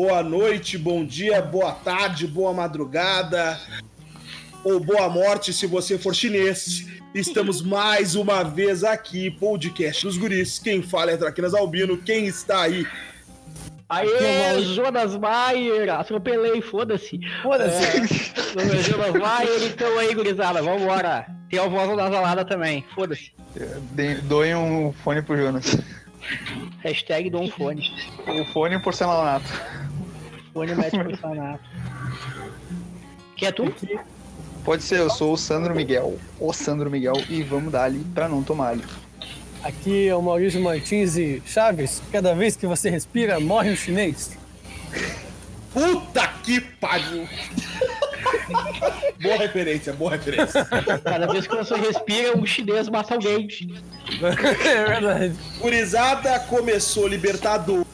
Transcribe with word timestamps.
boa 0.00 0.22
noite, 0.22 0.78
bom 0.78 1.04
dia, 1.04 1.42
boa 1.42 1.72
tarde, 1.72 2.26
boa 2.26 2.54
madrugada 2.54 3.60
ou 4.64 4.80
boa 4.80 5.10
morte 5.10 5.52
se 5.52 5.66
você 5.66 5.98
for 5.98 6.14
chinês. 6.14 6.86
Estamos 7.14 7.60
mais 7.60 8.14
uma 8.14 8.42
vez 8.42 8.82
aqui, 8.82 9.30
podcast 9.30 10.06
dos 10.06 10.16
guris. 10.16 10.58
Quem 10.58 10.82
fala 10.82 11.10
é 11.10 11.18
Traquinas 11.18 11.52
Albino, 11.52 11.98
quem 11.98 12.24
está 12.24 12.62
aí? 12.62 12.86
Aê, 13.90 14.62
Jonas 14.74 15.14
Maier, 15.18 15.90
atropelei, 15.90 16.62
foda-se. 16.62 17.20
Foda-se. 17.42 17.84
É, 17.84 18.82
Jonas 18.82 19.12
Maier, 19.12 19.64
então 19.64 19.98
aí, 19.98 20.14
gurizada, 20.14 20.62
vambora. 20.62 21.26
Tem 21.50 21.58
a 21.58 21.68
voz 21.68 21.94
da 21.94 22.10
salada 22.10 22.42
também, 22.42 22.86
foda-se. 22.94 23.32
Doem 24.22 24.54
um 24.54 24.94
fone 24.94 25.20
pro 25.20 25.36
Jonas. 25.36 25.76
Hashtag 26.82 27.28
dou 27.28 27.42
um 27.42 27.50
fone. 27.50 27.86
O 28.26 28.44
fone 28.46 28.76
e 28.76 28.78
porcelanato. 28.78 29.89
Fone 30.60 30.74
mete 30.74 30.90
porcelanato. 30.90 31.64
Que 33.34 33.46
é 33.46 33.52
tu? 33.52 33.74
Pode 34.62 34.82
ser, 34.82 34.98
eu 34.98 35.08
sou 35.08 35.32
o 35.32 35.36
Sandro 35.38 35.74
Miguel. 35.74 36.18
O 36.38 36.52
Sandro 36.52 36.90
Miguel 36.90 37.14
e 37.30 37.42
vamos 37.42 37.72
dar 37.72 37.84
ali 37.84 38.04
pra 38.14 38.28
não 38.28 38.42
tomar 38.42 38.68
ali. 38.68 38.84
Aqui 39.64 40.06
é 40.06 40.14
o 40.14 40.20
Maurício 40.20 40.60
Martins 40.60 41.16
e 41.16 41.42
Chaves. 41.46 42.02
Cada 42.12 42.34
vez 42.34 42.56
que 42.56 42.66
você 42.66 42.90
respira, 42.90 43.40
morre 43.40 43.70
um 43.70 43.76
chinês. 43.76 44.36
Puta 45.72 46.28
que 46.44 46.60
pariu! 46.60 47.26
boa 49.22 49.36
referência, 49.38 49.94
boa 49.94 50.10
referência. 50.10 50.62
Cada 51.02 51.26
vez 51.26 51.46
que 51.46 51.56
você 51.56 51.74
respira, 51.76 52.36
um 52.36 52.44
chinês 52.44 52.86
mata 52.90 53.14
alguém. 53.14 53.48
é 54.66 54.84
verdade. 54.84 55.34
Gurizada 55.58 56.38
começou 56.40 57.08
Libertador. 57.08 57.86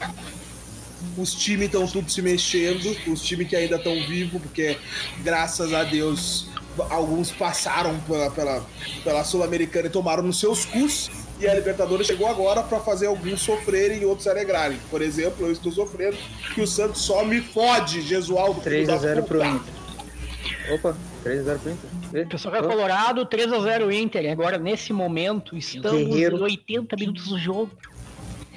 Os 1.17 1.33
times 1.33 1.65
estão 1.65 1.87
tudo 1.87 2.09
se 2.11 2.21
mexendo. 2.21 2.95
Os 3.07 3.21
times 3.21 3.47
que 3.47 3.55
ainda 3.55 3.77
estão 3.77 3.93
vivos, 4.07 4.41
porque 4.41 4.77
graças 5.23 5.73
a 5.73 5.83
Deus 5.83 6.47
alguns 6.89 7.31
passaram 7.31 7.99
pela, 8.01 8.29
pela, 8.29 8.65
pela 9.03 9.23
Sul-Americana 9.23 9.87
e 9.87 9.89
tomaram 9.89 10.23
nos 10.23 10.39
seus 10.39 10.65
cus. 10.65 11.09
E 11.39 11.47
a 11.47 11.53
Libertadores 11.53 12.07
chegou 12.07 12.27
agora 12.27 12.63
para 12.63 12.79
fazer 12.79 13.07
alguns 13.07 13.41
sofrerem 13.41 14.01
e 14.01 14.05
outros 14.05 14.23
se 14.23 14.29
alegrarem. 14.29 14.77
Por 14.89 15.01
exemplo, 15.01 15.45
eu 15.45 15.51
estou 15.51 15.71
sofrendo 15.71 16.17
que 16.53 16.61
o 16.61 16.67
Santos 16.67 17.01
só 17.01 17.23
me 17.23 17.41
fode, 17.41 18.01
Gesualdo. 18.01 18.61
3x0 18.61 19.23
pro 19.23 19.43
Inter. 19.45 19.73
Opa, 20.73 20.97
3x0 21.23 21.59
pro 21.59 21.71
Inter. 21.71 22.27
Pessoal 22.27 22.53
que 22.53 22.59
é 22.59 22.63
Colorado, 22.63 23.25
3x0 23.25 23.93
Inter. 23.93 24.31
Agora, 24.31 24.57
nesse 24.57 24.91
momento, 24.91 25.55
estamos 25.55 26.07
Guerreiro. 26.07 26.37
em 26.37 26.41
80 26.41 26.95
minutos 26.95 27.27
do 27.27 27.37
jogo. 27.37 27.71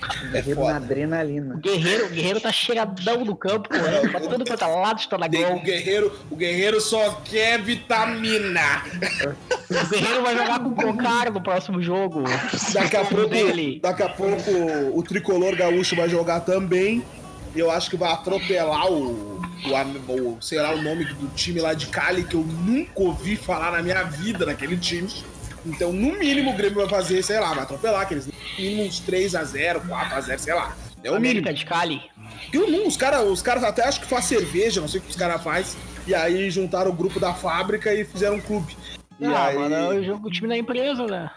É 0.02 0.26
Guerreiro 0.40 0.60
na 0.60 0.66
foda. 0.66 0.76
adrenalina. 0.76 1.54
O 1.56 1.58
Guerreiro, 1.58 2.06
o 2.06 2.08
Guerreiro 2.08 2.40
tá 2.40 2.50
cheiradão 2.52 3.24
no 3.24 3.36
campo, 3.36 3.68
correndo, 3.68 4.12
batendo 4.12 4.44
quanto 4.46 4.66
lado, 4.80 4.98
está 5.00 5.18
na 5.18 5.28
Tem- 5.28 5.42
gol. 5.46 5.56
O 5.56 5.62
guerreiro, 5.62 6.18
o 6.30 6.36
guerreiro 6.36 6.80
só 6.80 7.20
quer 7.24 7.60
vitamina. 7.60 8.82
O 9.70 9.88
Guerreiro 9.90 10.22
vai 10.22 10.36
jogar 10.36 10.58
com 10.60 10.68
o 10.70 10.74
Cocar 10.74 11.32
no 11.32 11.40
próximo 11.42 11.82
jogo. 11.82 12.24
Daqui 12.72 12.96
a 12.96 13.04
pouco, 13.04 13.26
dele. 13.28 13.80
daqui 13.82 14.02
a 14.02 14.08
pouco 14.08 14.50
o 14.94 15.02
tricolor 15.02 15.54
gaúcho 15.56 15.94
vai 15.94 16.08
jogar 16.08 16.40
também. 16.40 17.02
Eu 17.54 17.70
acho 17.70 17.90
que 17.90 17.96
vai 17.96 18.12
atropelar 18.12 18.86
o, 18.90 19.40
o, 20.08 20.12
o- 20.12 20.38
sei 20.40 20.60
lá 20.60 20.72
o 20.72 20.80
nome 20.80 21.04
do 21.04 21.26
time 21.34 21.60
lá 21.60 21.74
de 21.74 21.86
Cali 21.88 22.22
que 22.24 22.34
eu 22.36 22.42
nunca 22.44 22.92
ouvi 23.02 23.34
falar 23.36 23.72
na 23.72 23.82
minha 23.82 24.02
vida 24.04 24.46
naquele 24.46 24.76
time. 24.76 25.08
Então, 25.66 25.92
no 25.92 26.18
mínimo, 26.18 26.52
o 26.52 26.56
Grêmio 26.56 26.76
vai 26.76 26.88
fazer, 26.88 27.22
sei 27.22 27.38
lá, 27.38 27.52
vai 27.52 27.62
atropelar 27.64 28.02
aqueles 28.02 28.26
no 28.26 28.32
mínimo 28.58 28.84
uns 28.84 29.00
3x0, 29.00 29.86
4x0, 29.86 30.38
sei 30.38 30.54
lá. 30.54 30.76
É 31.02 31.10
o 31.10 31.14
mínimo. 31.14 31.40
América 31.40 31.54
de 31.54 31.64
Cali. 31.64 32.02
Eu 32.52 32.70
não, 32.70 32.86
os 32.86 32.96
caras 32.96 33.22
os 33.26 33.42
caras 33.42 33.64
até 33.64 33.86
acho 33.86 34.00
que 34.00 34.06
faz 34.06 34.24
cerveja, 34.24 34.80
não 34.80 34.88
sei 34.88 35.00
o 35.00 35.02
que 35.02 35.10
os 35.10 35.16
caras 35.16 35.42
fazem. 35.42 35.78
E 36.06 36.14
aí 36.14 36.50
juntaram 36.50 36.90
o 36.90 36.94
grupo 36.94 37.20
da 37.20 37.34
fábrica 37.34 37.94
e 37.94 38.04
fizeram 38.04 38.36
um 38.36 38.40
clube. 38.40 38.76
E 39.18 39.26
ah, 39.26 39.46
aí... 39.46 39.58
mano, 39.58 39.74
eu 39.74 40.04
jogo 40.04 40.28
o 40.28 40.30
time 40.30 40.48
da 40.48 40.56
empresa, 40.56 41.06
né? 41.06 41.30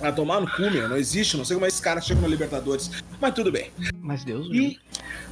Ah, 0.00 0.12
tomar 0.12 0.40
no 0.40 0.50
cu, 0.50 0.70
meu. 0.70 0.88
Não 0.88 0.96
existe. 0.96 1.36
Não 1.36 1.44
sei 1.44 1.54
como 1.54 1.66
esses 1.66 1.80
caras 1.80 2.04
chegam 2.04 2.22
na 2.22 2.28
Libertadores. 2.28 2.90
Mas 3.20 3.34
tudo 3.34 3.50
bem. 3.50 3.70
Mas 4.00 4.24
Deus, 4.24 4.46
E, 4.52 4.78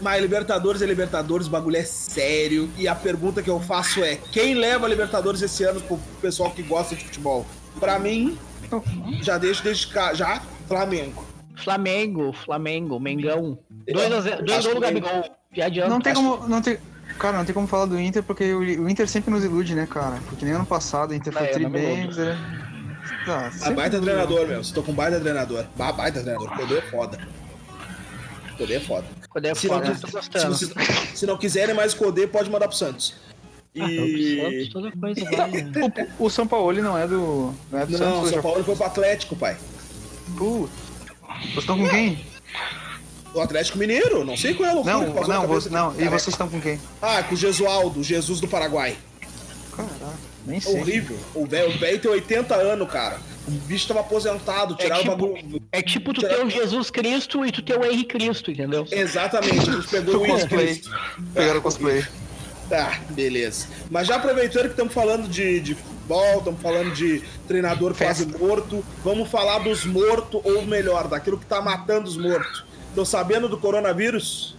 mas 0.00 0.22
Libertadores 0.22 0.80
é 0.80 0.86
Libertadores, 0.86 1.46
o 1.46 1.50
bagulho 1.50 1.76
é 1.76 1.84
sério. 1.84 2.70
E 2.78 2.88
a 2.88 2.94
pergunta 2.94 3.42
que 3.42 3.50
eu 3.50 3.60
faço 3.60 4.02
é: 4.02 4.16
quem 4.32 4.54
leva 4.54 4.86
a 4.86 4.88
Libertadores 4.88 5.42
esse 5.42 5.64
ano 5.64 5.80
pro 5.82 5.98
pessoal 6.20 6.50
que 6.50 6.62
gosta 6.62 6.96
de 6.96 7.04
futebol? 7.04 7.46
Pra 7.78 7.98
mim, 7.98 8.38
já 9.22 9.36
deixo 9.38 9.62
desde 9.62 9.86
cá, 9.88 10.14
já 10.14 10.40
Flamengo. 10.68 11.24
Flamengo, 11.56 12.32
Flamengo, 12.32 12.98
Mengão. 13.00 13.58
2x0, 13.88 14.42
2 14.42 14.58
Acho 14.58 14.62
gols 14.62 14.64
do 14.64 14.70
que- 14.74 14.80
Gabigol. 14.80 15.24
Que 15.52 15.62
adianta. 15.62 15.90
Não 15.90 16.00
tem 16.00 16.12
acho- 16.12 16.22
como. 16.22 16.48
Não 16.48 16.62
tem... 16.62 16.78
Cara, 17.18 17.36
não 17.38 17.44
tem 17.44 17.54
como 17.54 17.66
falar 17.66 17.84
do 17.86 18.00
Inter, 18.00 18.22
porque 18.22 18.52
o 18.54 18.88
Inter 18.88 19.06
sempre 19.08 19.30
nos 19.30 19.44
ilude, 19.44 19.74
né, 19.74 19.86
cara? 19.86 20.18
Porque 20.28 20.44
nem 20.44 20.54
ano 20.54 20.66
passado 20.66 21.10
o 21.10 21.14
Inter 21.14 21.32
foi 21.32 21.42
É, 21.42 21.46
tri 21.48 21.62
não 21.64 21.70
bem. 21.70 22.04
iludo. 22.04 22.24
né? 22.24 22.60
Tá, 23.26 23.46
Ah, 23.46 23.50
sempre 23.52 23.74
baita 23.74 24.00
treinador, 24.00 24.46
meu. 24.48 24.62
Tô 24.72 24.82
com 24.82 24.92
baita 24.92 25.20
treinador. 25.20 25.64
Ba- 25.76 25.92
Baita 25.92 26.20
treinador. 26.22 26.50
Poder 26.56 26.78
é 26.78 26.82
foda. 26.90 27.18
Poder 28.56 28.74
é 28.74 28.80
foda. 28.80 29.06
Quando 29.28 29.44
é 29.44 29.54
Se 29.54 29.68
não, 29.68 29.74
foda, 29.74 29.94
se, 29.94 30.10
gostando. 30.10 30.54
se- 30.54 30.72
se 31.14 31.26
não 31.26 31.36
quiserem 31.36 31.74
mais 31.74 31.92
Codê, 31.92 32.26
pode 32.26 32.50
mandar 32.50 32.68
pro 32.68 32.76
Santos. 32.76 33.14
Ah, 33.80 33.90
E. 33.90 34.40
Santos, 34.40 34.68
toda 34.72 34.92
coisa 34.92 35.24
vale. 35.36 35.62
né? 35.62 36.10
O, 36.18 36.26
o 36.26 36.30
São 36.30 36.46
Paulo 36.46 36.72
não 36.80 36.96
é 36.96 37.06
do. 37.08 37.52
Não 37.72 37.78
é 37.80 37.86
do 37.86 37.92
Não, 37.92 37.98
Santos. 37.98 38.30
São 38.30 38.42
Paulo 38.42 38.62
foi 38.64 38.76
pro 38.76 38.84
Atlético, 38.86 39.34
pai. 39.36 39.56
Putz. 40.36 40.70
Vocês 41.42 41.58
estão 41.58 41.78
com 41.78 41.88
quem? 41.88 42.24
O 43.34 43.40
Atlético 43.40 43.78
Mineiro, 43.78 44.24
não 44.24 44.36
sei 44.36 44.54
qual 44.54 44.68
é 44.68 44.70
a 44.70 44.74
loucura 44.74 44.94
Não, 44.96 45.00
que 45.24 45.28
não, 45.28 45.46
você, 45.48 45.68
não. 45.68 45.92
E 46.00 46.04
vocês 46.04 46.28
estão 46.28 46.48
com 46.48 46.60
quem? 46.60 46.78
Ah, 47.02 47.20
com 47.24 47.34
o 47.34 47.36
Gesualdo, 47.36 48.00
Jesus 48.04 48.38
do 48.38 48.46
Paraguai. 48.46 48.96
Caraca, 49.76 50.12
nem 50.46 50.60
sei. 50.60 50.80
Horrível. 50.80 51.18
O 51.34 51.44
velho 51.44 51.74
o 51.74 51.78
velho 51.78 51.98
tem 51.98 52.10
80 52.12 52.54
anos, 52.54 52.88
cara. 52.88 53.18
O 53.48 53.50
bicho 53.50 53.88
tava 53.88 54.00
aposentado, 54.00 54.76
tiraram 54.76 55.02
tipo- 55.02 55.12
o 55.12 55.16
bagulho. 55.34 55.62
É 55.72 55.82
tipo 55.82 56.14
tu 56.14 56.20
ter 56.20 56.44
o 56.44 56.48
Jesus 56.48 56.90
Cristo 56.90 57.44
e 57.44 57.50
tu 57.50 57.60
ter 57.60 57.76
o 57.76 57.84
Henrique 57.84 58.16
Cristo, 58.16 58.52
entendeu? 58.52 58.86
Exatamente, 58.90 59.64
gente 59.66 59.88
pegou 59.88 60.22
o 60.22 60.26
Cosplay. 60.26 60.66
Cristo. 60.66 60.90
Pegaram 61.34 61.58
o 61.58 61.62
cosplay. 61.62 62.04
Tá, 62.68 63.00
beleza. 63.10 63.68
Mas 63.90 64.06
já 64.08 64.16
aproveitando 64.16 64.62
que 64.64 64.68
estamos 64.70 64.92
falando 64.94 65.28
de, 65.28 65.60
de 65.60 65.74
futebol, 65.74 66.38
estamos 66.38 66.60
falando 66.62 66.92
de 66.94 67.22
treinador 67.46 67.94
quase 67.94 68.26
morto, 68.26 68.84
vamos 69.04 69.28
falar 69.28 69.58
dos 69.60 69.84
mortos, 69.84 70.40
ou 70.44 70.62
melhor, 70.64 71.06
daquilo 71.08 71.38
que 71.38 71.46
tá 71.46 71.60
matando 71.60 72.08
os 72.08 72.16
mortos. 72.16 72.64
Tô 72.94 73.04
sabendo 73.04 73.48
do 73.48 73.58
coronavírus? 73.58 74.56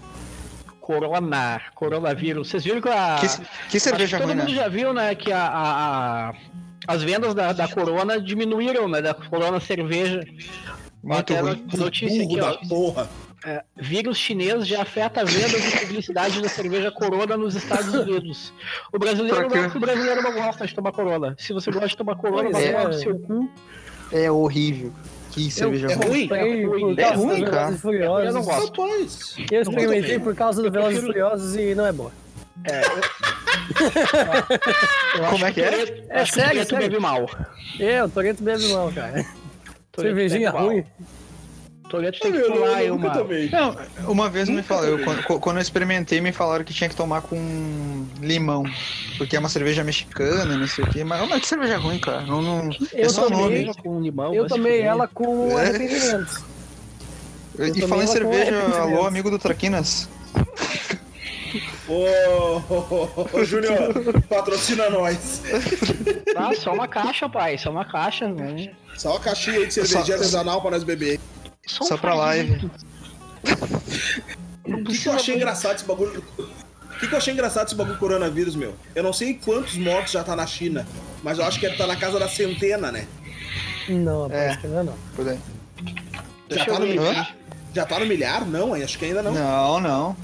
Corona, 0.79 1.61
coronavírus. 1.73 2.49
Vocês 2.49 2.63
viram 2.63 2.79
que 2.81 2.89
a. 2.89 3.17
Que, 3.19 3.71
que 3.71 3.79
cerveja 3.79 4.17
Todo 4.19 4.27
ruim, 4.27 4.35
mundo 4.37 4.49
né? 4.49 4.55
já 4.55 4.67
viu, 4.67 4.93
né, 4.93 5.15
que 5.15 5.31
a, 5.31 5.41
a- 5.47 6.29
a- 6.29 6.33
as 6.87 7.01
vendas 7.01 7.33
da, 7.33 7.51
da 7.53 7.67
Corona 7.67 8.21
diminuíram, 8.21 8.87
né, 8.87 9.01
da 9.01 9.13
Corona 9.15 9.59
cerveja. 9.59 10.23
Muito 11.03 11.33
Até 11.33 11.39
ruim. 11.39 11.65
notícia 11.73 12.23
aqui, 12.23 12.39
ó. 12.39 12.55
porra. 12.67 13.09
É, 13.47 13.63
vírus 13.77 14.17
chinês 14.17 14.65
já 14.65 14.81
afeta 14.81 15.23
vendas 15.23 15.63
e 15.73 15.77
publicidade 15.81 16.41
da 16.41 16.49
cerveja 16.49 16.89
Corona 16.91 17.37
nos 17.37 17.55
Estados 17.55 17.93
Unidos. 17.93 18.51
O 18.91 18.97
brasileiro 18.97 19.47
não, 19.47 19.67
o 19.67 19.79
brasileiro 19.79 20.21
não 20.23 20.33
gosta 20.33 20.65
de 20.65 20.73
tomar 20.73 20.91
Corona. 20.91 21.35
Se 21.37 21.53
você 21.53 21.69
gosta 21.69 21.87
de 21.89 21.95
tomar 21.97 22.15
Corona, 22.15 22.49
vai 22.49 22.53
Pois 22.53 22.65
tomar 22.65 22.81
é. 22.81 22.87
no 22.87 22.93
seu 22.93 23.19
cu. 23.19 23.49
É 24.11 24.31
horrível. 24.31 24.91
Que 25.31 25.51
cerveja 25.51 25.87
é 25.91 25.93
ruim. 25.93 26.07
ruim? 26.07 26.23
Experimentei 26.23 26.65
por 26.65 26.99
É 26.99 27.09
ruim, 27.13 27.45
cara. 27.45 27.75
Eu 28.25 28.33
não 28.33 28.43
gosto. 28.43 28.81
Rapaz. 28.81 29.35
Eu 29.51 29.61
experimentei 29.61 30.17
por 30.19 30.35
causa 30.35 30.61
do 30.61 30.67
Eu 30.69 30.71
Velozes 30.71 30.97
e 30.97 31.01
prefiro- 31.01 31.27
Furiosos 31.29 31.55
e 31.55 31.75
não 31.75 31.85
é 31.85 31.91
boa. 31.91 32.11
Eu 32.65 32.81
Como 35.29 35.45
é 35.45 35.51
que 35.51 35.61
é? 35.61 36.05
É 36.09 36.23
que 36.23 36.31
sério, 36.31 36.51
Toreto 36.53 36.69
sério. 36.69 36.89
bebe 36.89 36.99
mal. 36.99 37.29
Eu, 37.79 38.09
Toreto 38.09 38.43
bebe 38.43 38.67
mal, 38.69 38.91
cara. 38.91 39.25
Cervejinha 39.95 40.51
mal. 40.51 40.71
Toreto 41.89 42.19
tem 42.19 42.31
que 42.31 42.37
Eu, 42.39 42.51
pular 42.51 42.83
eu 42.83 42.95
uma. 42.95 43.13
Não, 43.13 44.11
uma 44.11 44.29
vez 44.29 44.49
me 44.49 44.55
Nunca 44.57 44.67
falaram, 44.67 44.97
tomei. 44.97 45.03
eu, 45.03 45.23
quando, 45.25 45.39
quando 45.39 45.57
eu 45.57 45.61
experimentei, 45.61 46.19
me 46.19 46.31
falaram 46.31 46.63
que 46.63 46.73
tinha 46.73 46.89
que 46.89 46.95
tomar 46.95 47.21
com 47.21 48.05
limão. 48.21 48.63
Porque 49.17 49.35
é 49.35 49.39
uma 49.39 49.49
cerveja 49.49 49.83
mexicana, 49.83 50.57
não 50.57 50.67
sei 50.67 50.83
o 50.83 50.87
quê. 50.89 51.03
Mas, 51.03 51.27
mas 51.29 51.41
que 51.41 51.47
cerveja 51.47 51.77
ruim, 51.77 51.99
cara. 51.99 52.21
Não, 52.21 52.41
não, 52.41 52.69
é 52.93 53.05
Eu 53.05 53.09
só 53.09 53.29
tomei- 53.29 53.65
nome. 53.65 53.75
com 53.75 54.01
limão. 54.01 54.33
Eu 54.33 54.47
tomei 54.47 54.73
fuder. 54.77 54.85
ela 54.87 55.07
com 55.07 55.57
É. 55.59 55.61
arrependimento. 55.69 56.43
E 57.57 57.81
falar 57.87 58.03
em 58.03 58.07
cerveja, 58.07 58.59
alô, 58.81 59.05
amigo 59.05 59.29
do 59.29 59.37
Traquinas. 59.39 60.09
Ô, 61.87 61.93
ô, 62.73 63.27
ô, 63.31 63.43
Júnior, 63.45 63.93
patrocina 64.27 64.89
nós. 64.89 65.41
Ah, 66.35 66.53
só 66.55 66.73
uma 66.73 66.87
caixa, 66.87 67.29
pai. 67.29 67.57
Só 67.57 67.69
uma 67.69 67.85
caixa. 67.85 68.27
Né? 68.27 68.71
Só 68.97 69.11
uma 69.11 69.19
caixinha 69.19 69.59
aí 69.59 69.67
de 69.67 69.73
cerveja 69.73 70.03
Só- 70.05 70.13
artesanal 70.13 70.61
pra 70.61 70.71
nós 70.71 70.83
beber. 70.83 71.19
Um 71.81 71.85
Só 71.85 71.97
pra 71.97 72.13
live. 72.13 72.69
O 74.65 74.83
que, 74.83 74.97
que 74.97 75.07
eu 75.07 75.13
achei 75.13 75.35
engraçado 75.35 75.75
esse 75.75 75.85
bagulho? 75.85 76.23
O 76.37 76.97
que, 76.99 77.07
que 77.07 77.13
eu 77.13 77.17
achei 77.17 77.33
engraçado 77.33 77.67
esse 77.67 77.75
bagulho 77.75 77.95
do 77.95 77.99
coronavírus, 77.99 78.55
meu? 78.55 78.73
Eu 78.95 79.03
não 79.03 79.11
sei 79.13 79.33
quantos 79.35 79.75
mortos 79.77 80.11
já 80.13 80.23
tá 80.23 80.35
na 80.35 80.47
China, 80.47 80.87
mas 81.23 81.37
eu 81.39 81.45
acho 81.45 81.59
que 81.59 81.69
tá 81.71 81.85
na 81.85 81.95
casa 81.95 82.17
da 82.19 82.27
centena, 82.29 82.91
né? 82.91 83.07
Não, 83.89 84.31
É. 84.31 84.57
não 84.63 84.79
é 84.79 84.83
não. 84.83 84.93
Por 85.15 85.27
aí. 85.27 85.37
Já 86.15 86.23
Deixa 86.49 86.65
tá, 86.65 86.79
no 86.79 86.85
milhar? 86.87 87.35
já 87.73 87.85
tá 87.85 87.99
no 87.99 88.05
milhar? 88.05 88.45
Não, 88.45 88.73
acho 88.73 88.97
que 88.97 89.05
ainda 89.05 89.21
não. 89.21 89.33
Não, 89.33 89.79
não. 89.81 90.17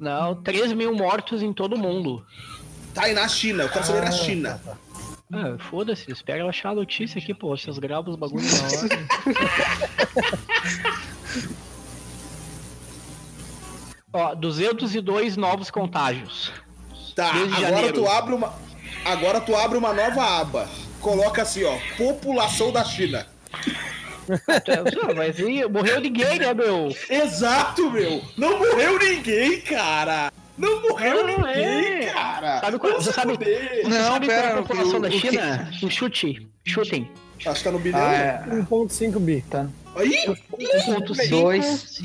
Não, 0.00 0.34
3 0.42 0.72
mil 0.72 0.94
mortos 0.94 1.42
em 1.42 1.52
todo 1.52 1.76
mundo. 1.76 2.24
Tá 2.94 3.02
aí 3.04 3.12
na 3.12 3.28
China, 3.28 3.64
eu 3.64 3.68
quero 3.68 3.84
saber 3.84 4.02
na 4.02 4.10
China. 4.10 4.60
Ah, 5.32 5.56
foda-se, 5.58 6.10
espera 6.10 6.40
eu 6.40 6.48
achar 6.48 6.70
a 6.70 6.74
notícia 6.74 7.20
aqui, 7.20 7.32
pô. 7.32 7.56
Vocês 7.56 7.78
gravam 7.78 8.12
os 8.12 8.18
bagulhos 8.18 8.60
na 8.60 8.66
hora. 8.66 8.88
Ó, 14.12 14.34
202 14.34 15.36
novos 15.36 15.70
contágios. 15.70 16.52
Tá, 17.14 17.30
agora 17.30 17.60
janeiro. 17.60 17.92
tu 17.94 18.08
abre 18.08 18.34
uma. 18.34 18.52
Agora 19.04 19.40
tu 19.40 19.54
abre 19.54 19.78
uma 19.78 19.92
nova 19.92 20.40
aba. 20.40 20.68
Coloca 21.00 21.42
assim, 21.42 21.64
ó, 21.64 21.78
população 21.96 22.72
da 22.72 22.84
China. 22.84 23.26
Ah, 24.28 25.14
Mas 25.16 25.40
aí, 25.40 25.66
morreu 25.68 26.00
ninguém, 26.00 26.38
né, 26.38 26.52
meu? 26.52 26.94
Exato, 27.08 27.90
meu! 27.90 28.22
Não 28.36 28.58
morreu 28.58 28.98
ninguém, 28.98 29.60
cara! 29.62 30.30
Não 30.58 30.82
morreu 30.82 31.20
Ah, 31.20 31.24
ninguém, 31.24 32.04
é. 32.04 32.12
cara! 32.12 32.60
Sabe 32.60 32.78
qual- 32.78 32.92
Não 32.92 33.00
você 33.00 33.12
sabe-. 33.12 33.36
Você 33.36 33.82
Não, 33.88 34.12
sabe 34.12 34.26
qual 34.26 34.38
é 34.38 34.42
pera, 34.42 34.54
a 34.58 34.62
população 34.62 34.98
o- 34.98 35.02
da 35.02 35.08
que- 35.08 35.18
China? 35.20 35.70
Um 35.82 35.90
chute. 35.90 36.48
Chutem. 36.66 37.10
Acho 37.46 37.54
que 37.58 37.64
tá 37.64 37.70
no 37.72 37.78
bilhão. 37.78 37.98
Ah, 38.00 38.12
é. 38.14 38.44
1.5 38.50 39.18
bi. 39.18 39.42
Tá. 39.48 39.66
Aí? 39.96 40.26
1.5. 40.26 41.28
Dois. 41.30 42.02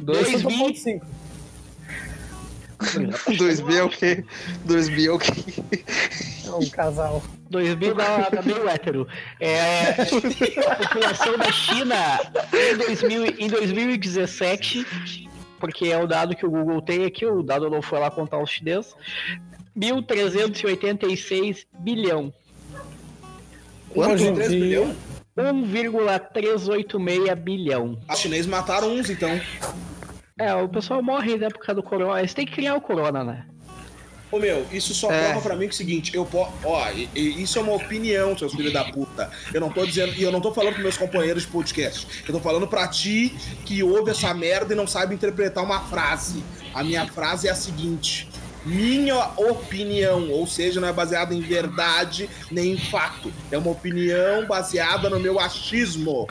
Dois 0.00 0.20
Esse 0.28 0.34
é 0.34 0.38
bi. 0.38 0.44
1.5. 0.54 1.02
2 3.38 3.60
bi 3.62 3.76
é 3.76 3.82
o 3.84 3.88
quê? 3.88 4.24
2 4.64 4.88
bi 4.88 5.06
é 5.06 5.10
o 5.12 5.18
quê? 5.18 5.32
É 6.44 6.50
um 6.50 6.68
casal. 6.68 7.22
2 7.48 7.74
mil 7.76 7.94
dá, 7.94 8.28
dá 8.28 8.42
meio 8.42 8.68
hétero. 8.68 9.06
É, 9.40 9.90
a 9.90 10.76
população 10.76 11.38
da 11.38 11.52
China 11.52 12.20
em, 12.52 12.76
2000, 12.76 13.26
em 13.38 13.48
2017, 13.48 14.84
porque 15.64 15.86
é 15.86 15.96
o 15.96 16.06
dado 16.06 16.36
que 16.36 16.44
o 16.44 16.50
Google 16.50 16.82
tem 16.82 17.06
aqui, 17.06 17.24
o 17.24 17.42
dado 17.42 17.70
não 17.70 17.80
foi 17.80 17.98
lá 17.98 18.10
contar 18.10 18.38
os 18.38 18.50
chineses, 18.50 18.94
1.386 19.74 21.64
bilhão. 21.78 22.30
Em 23.96 23.98
1,3 23.98 24.48
dia- 24.50 24.60
bilhão? 24.60 24.94
1,386 25.34 27.34
bilhão. 27.38 27.98
Os 28.10 28.18
chineses 28.18 28.46
mataram 28.46 28.94
uns, 28.94 29.08
então. 29.08 29.30
É, 30.38 30.54
o 30.54 30.68
pessoal 30.68 31.02
morre 31.02 31.34
na 31.38 31.46
época 31.46 31.74
do 31.74 31.82
corona. 31.82 32.18
Eles 32.18 32.34
têm 32.34 32.44
que 32.44 32.52
criar 32.52 32.74
o 32.74 32.80
corona, 32.82 33.24
né? 33.24 33.46
Ô 34.34 34.38
meu, 34.40 34.66
isso 34.72 34.92
só 34.92 35.12
É. 35.12 35.30
prova 35.30 35.40
pra 35.42 35.54
mim 35.54 35.66
que 35.68 35.72
é 35.72 35.74
o 35.74 35.76
seguinte, 35.76 36.12
eu 36.16 36.24
posso. 36.26 36.52
Ó, 36.64 36.90
e- 36.90 37.08
e 37.14 37.40
isso 37.42 37.56
é 37.56 37.62
uma 37.62 37.72
opinião, 37.74 38.36
seus 38.36 38.52
filhos 38.52 38.72
da 38.72 38.84
puta. 38.84 39.30
Eu 39.52 39.60
não 39.60 39.70
tô 39.70 39.86
dizendo. 39.86 40.12
E 40.16 40.22
eu 40.24 40.32
não 40.32 40.40
tô 40.40 40.52
falando 40.52 40.72
pros 40.72 40.82
meus 40.82 40.96
companheiros 40.96 41.44
de 41.44 41.48
podcast. 41.50 42.04
Eu 42.26 42.34
tô 42.34 42.40
falando 42.40 42.66
pra 42.66 42.88
ti 42.88 43.32
que 43.64 43.80
ouve 43.84 44.10
essa 44.10 44.34
merda 44.34 44.72
e 44.74 44.76
não 44.76 44.88
sabe 44.88 45.14
interpretar 45.14 45.62
uma 45.62 45.80
frase. 45.82 46.42
A 46.74 46.82
minha 46.82 47.06
frase 47.06 47.46
é 47.46 47.52
a 47.52 47.54
seguinte. 47.54 48.28
Minha 48.66 49.24
opinião, 49.36 50.28
ou 50.30 50.46
seja, 50.48 50.80
não 50.80 50.88
é 50.88 50.92
baseada 50.92 51.32
em 51.32 51.40
verdade 51.40 52.28
nem 52.50 52.72
em 52.72 52.78
fato. 52.78 53.32
É 53.52 53.58
uma 53.58 53.70
opinião 53.70 54.46
baseada 54.48 55.08
no 55.08 55.20
meu 55.20 55.38
achismo. 55.38 56.26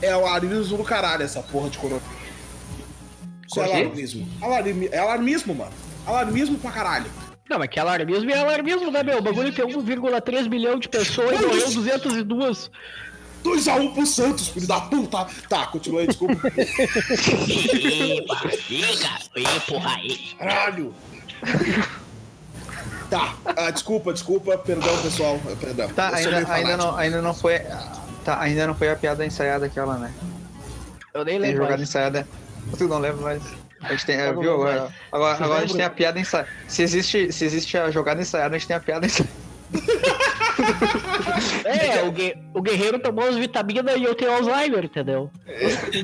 É 0.00 0.14
o 0.16 0.24
alarmismo 0.26 0.76
do 0.76 0.84
caralho, 0.84 1.24
essa 1.24 1.42
porra 1.42 1.70
de 1.70 1.78
corona. 1.78 2.02
Isso 3.48 3.60
é 3.60 3.64
Por 3.64 3.70
quê? 3.72 3.80
alarmismo. 3.82 4.28
Alarmi- 4.40 4.88
É 4.92 4.98
alarmismo, 4.98 5.52
mano. 5.54 5.72
Alarmismo 6.06 6.58
pra 6.58 6.70
caralho. 6.70 7.10
Não, 7.48 7.58
mas 7.58 7.68
que 7.68 7.78
alarmismo 7.78 8.30
é 8.30 8.38
alarmismo, 8.38 8.90
né, 8.90 9.02
meu? 9.02 9.18
O 9.18 9.22
bagulho 9.22 9.52
tem 9.52 9.64
1,3 9.66 10.48
bilhão 10.48 10.78
de 10.78 10.88
pessoas 10.88 11.40
e 11.40 11.46
morreu 11.46 11.70
202. 11.70 12.70
2x1 13.44 13.94
pro 13.94 14.06
Santos, 14.06 14.48
filho 14.48 14.66
da 14.66 14.80
puta. 14.80 15.26
Tá, 15.48 15.66
continua 15.66 16.00
aí, 16.00 16.08
desculpa. 16.08 16.34
porra 19.68 19.94
aí. 19.94 20.18
Caralho. 20.38 20.94
Tá, 23.08 23.36
ah, 23.44 23.70
desculpa, 23.70 24.12
desculpa, 24.12 24.58
perdão, 24.58 25.00
pessoal. 25.00 25.40
Perdão. 25.60 25.88
Tá, 25.90 26.16
ainda, 26.16 26.52
ainda, 26.52 26.76
não, 26.76 26.96
ainda 26.96 27.22
não 27.22 27.32
foi. 27.32 27.60
Tá, 28.24 28.40
ainda 28.40 28.66
não 28.66 28.74
foi 28.74 28.90
a 28.90 28.96
piada 28.96 29.24
ensaiada 29.24 29.66
aquela, 29.66 29.96
né? 29.96 30.12
Eu 31.14 31.24
nem 31.24 31.34
Tem 31.34 31.42
lembro. 31.42 31.56
jogada 31.58 31.76
mais. 31.76 31.88
ensaiada. 31.88 32.28
Tu 32.76 32.88
não 32.88 32.98
lembra 32.98 33.22
mais. 33.22 33.42
A 33.86 33.92
gente 33.92 34.06
tem, 34.06 34.16
não 34.18 34.40
viu? 34.40 34.54
Agora, 34.54 34.88
agora, 35.12 35.44
agora 35.44 35.58
a 35.58 35.66
gente 35.66 35.76
tem 35.76 35.84
a 35.84 35.90
piada 35.90 36.18
ensaiada. 36.20 36.48
Se 36.68 36.82
existe, 36.82 37.32
se 37.32 37.44
existe 37.44 37.76
a 37.78 37.90
jogada 37.90 38.20
ensaiada, 38.20 38.54
a 38.54 38.58
gente 38.58 38.68
tem 38.68 38.76
a 38.76 38.80
piada 38.80 39.06
ensaiada. 39.06 39.32
É, 41.64 42.02
o, 42.02 42.12
gue- 42.12 42.36
o 42.54 42.62
guerreiro 42.62 42.98
tomou 42.98 43.28
as 43.28 43.36
vitaminas 43.36 43.96
e 43.96 44.04
eu 44.04 44.14
tenho 44.14 44.32
Alzheimer, 44.32 44.84
entendeu? 44.84 45.30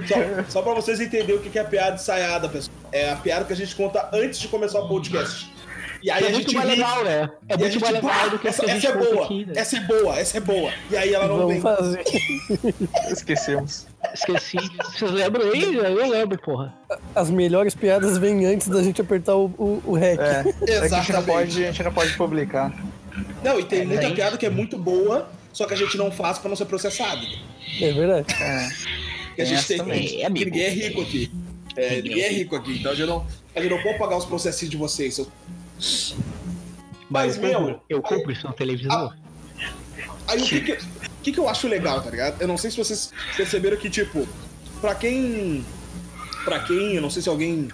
Só, 0.07 0.51
só 0.51 0.63
pra 0.63 0.75
vocês 0.75 1.01
entenderem 1.01 1.37
o 1.37 1.41
que 1.41 1.51
que 1.51 1.59
é 1.59 1.65
piada 1.65 1.95
ensaiada, 1.95 2.49
pessoal. 2.49 2.77
É 2.91 3.11
a 3.13 3.17
piada 3.17 3.45
que 3.45 3.53
a 3.53 3.57
gente 3.57 3.75
conta 3.75 4.09
antes 4.13 4.39
de 4.41 4.49
começar 4.49 4.81
o 4.81 4.89
podcast. 4.89 5.51
E 6.03 6.11
aí 6.11 6.25
é 6.25 6.27
a 6.29 6.31
muito 6.31 6.43
gente 6.51 6.55
mais 6.57 6.69
ri, 6.71 6.77
legal, 6.77 7.05
né? 7.05 7.31
É 7.49 7.55
a 7.55 7.57
muito 7.59 7.73
gente, 7.73 7.81
mais 7.83 7.95
legal 7.95 8.11
"Pá, 8.11 8.27
do 8.29 8.39
que 8.39 8.49
essa, 8.49 8.69
essa, 8.71 8.89
é 8.89 8.93
boa, 8.97 9.25
aqui, 9.25 9.45
né? 9.47 9.53
essa 9.57 9.77
é 9.77 9.81
boa, 9.81 10.19
essa 10.19 10.37
é 10.37 10.41
boa. 10.41 10.73
E 10.91 10.97
aí 10.97 11.15
ela 11.15 11.29
não 11.29 11.47
vem. 11.47 11.61
Vamos 11.61 11.79
fazer. 11.79 12.03
Esquecemos. 13.11 13.87
Esqueci. 14.15 14.57
Vocês 14.93 15.11
lembram 15.11 15.51
aí? 15.53 15.75
Eu 15.77 16.09
lembro, 16.09 16.39
porra. 16.39 16.75
As 17.15 17.31
melhores 17.31 17.75
piadas 17.75 18.19
vêm 18.19 18.45
antes 18.47 18.69
da 18.69 18.83
gente 18.83 19.01
apertar 19.01 19.37
o, 19.37 19.47
o, 19.59 19.83
o 19.87 19.95
REC. 19.95 20.19
É, 20.21 20.25
é 20.25 20.43
que 20.43 20.73
a 20.73 20.75
gente, 20.75 21.13
não 21.13 21.21
Exatamente. 21.21 21.25
pode, 21.27 21.65
a 21.65 21.67
gente 21.73 21.83
não 21.85 21.93
pode 21.93 22.13
publicar. 22.15 22.73
Não, 23.45 23.59
e 23.61 23.65
tem 23.65 23.87
muita 23.87 24.03
tem. 24.03 24.15
piada 24.15 24.37
que 24.37 24.47
é 24.47 24.51
muito 24.51 24.77
boa, 24.79 25.29
só 25.53 25.67
que 25.67 25.75
a 25.75 25.77
gente 25.77 25.97
não 25.97 26.11
faz 26.11 26.39
pra 26.39 26.49
não 26.49 26.57
ser 26.57 26.65
processado. 26.67 27.25
É 27.81 27.93
verdade. 27.93 28.27
É. 28.43 28.69
Que 29.37 29.43
a 29.43 29.45
gente 29.45 29.67
tem. 29.67 29.79
também. 29.79 30.07
que 30.07 30.23
É, 30.23 30.29
ninguém 30.29 30.63
é 30.63 30.69
rico 30.71 31.01
aqui. 31.01 31.31
É, 31.77 32.03
ninguém 32.03 32.23
é 32.23 32.29
rico 32.29 32.55
aqui, 32.57 32.79
então 32.79 32.93
a 32.93 32.95
gente 32.95 33.07
não, 33.09 33.27
a 33.57 33.61
gente 33.61 33.71
não 33.71 33.83
pode 33.83 33.99
pagar 33.99 34.17
os 34.19 34.27
processinhos 34.27 34.71
de 34.71 34.77
vocês. 34.77 35.15
seus- 35.15 35.29
Mas, 37.09 37.37
meu, 37.37 37.81
Eu 37.89 38.01
compro 38.01 38.33
isso 38.33 38.47
na 38.47 38.53
televisão. 38.53 39.13
Aí 40.27 40.41
o 40.41 40.45
que 40.45 40.61
que, 40.61 40.73
o 40.73 40.79
que 41.23 41.33
que 41.33 41.39
eu 41.39 41.49
acho 41.49 41.69
legal, 41.69 42.01
tá 42.01 42.11
ligado? 42.11 42.41
Eu 42.41 42.49
não 42.49 42.57
sei 42.57 42.71
se 42.71 42.77
vocês 42.77 43.13
perceberam 43.37 43.77
que, 43.77 43.91
tipo, 43.91 44.27
pra 44.81 44.95
quem. 44.95 45.65
Pra 46.45 46.61
quem, 46.61 46.95
eu 46.95 47.03
não 47.03 47.11
sei 47.11 47.23
se 47.23 47.29
alguém 47.29 47.69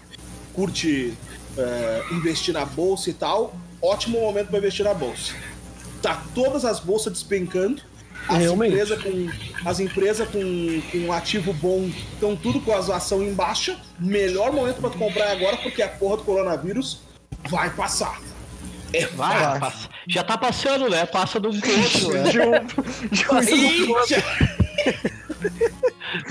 curte 0.53 1.15
é, 1.57 2.03
investir 2.13 2.53
na 2.53 2.65
bolsa 2.65 3.11
e 3.11 3.13
tal, 3.13 3.55
ótimo 3.81 4.21
momento 4.21 4.49
pra 4.49 4.59
investir 4.59 4.85
na 4.85 4.93
bolsa. 4.93 5.35
Tá 6.03 6.23
todas 6.35 6.65
as 6.65 6.81
bolsas 6.81 7.13
despencando. 7.13 7.83
As 8.29 8.43
empresas 8.43 9.03
com, 9.03 9.31
as 9.65 9.81
empresas 9.81 10.29
com, 10.29 10.83
com 10.91 10.99
um 10.99 11.13
ativo 11.13 11.53
bom 11.55 11.89
estão 12.13 12.37
tudo 12.37 12.61
com 12.61 12.75
as 12.75 12.91
ações 12.91 13.29
em 13.29 13.33
baixa. 13.33 13.81
Melhor 13.99 14.53
momento 14.53 14.81
pra 14.81 14.91
tu 14.91 14.99
comprar 14.99 15.27
é 15.27 15.33
agora, 15.33 15.57
porque 15.59 15.81
a 15.81 15.89
porra 15.89 16.19
do 16.19 16.25
coronavírus 16.25 17.08
vai 17.49 17.71
passar. 17.71 18.21
É 18.93 19.07
Vai, 19.09 19.39
Vai. 19.39 19.61
passa. 19.61 19.89
Já 20.07 20.25
tá 20.25 20.39
passando, 20.39 20.89
né? 20.89 21.05
Passa 21.05 21.39
de 21.39 21.47
um 21.47 21.61
pro 21.61 21.71
outro, 21.71 22.51
né? 22.51 22.67
Eita! 23.47 24.25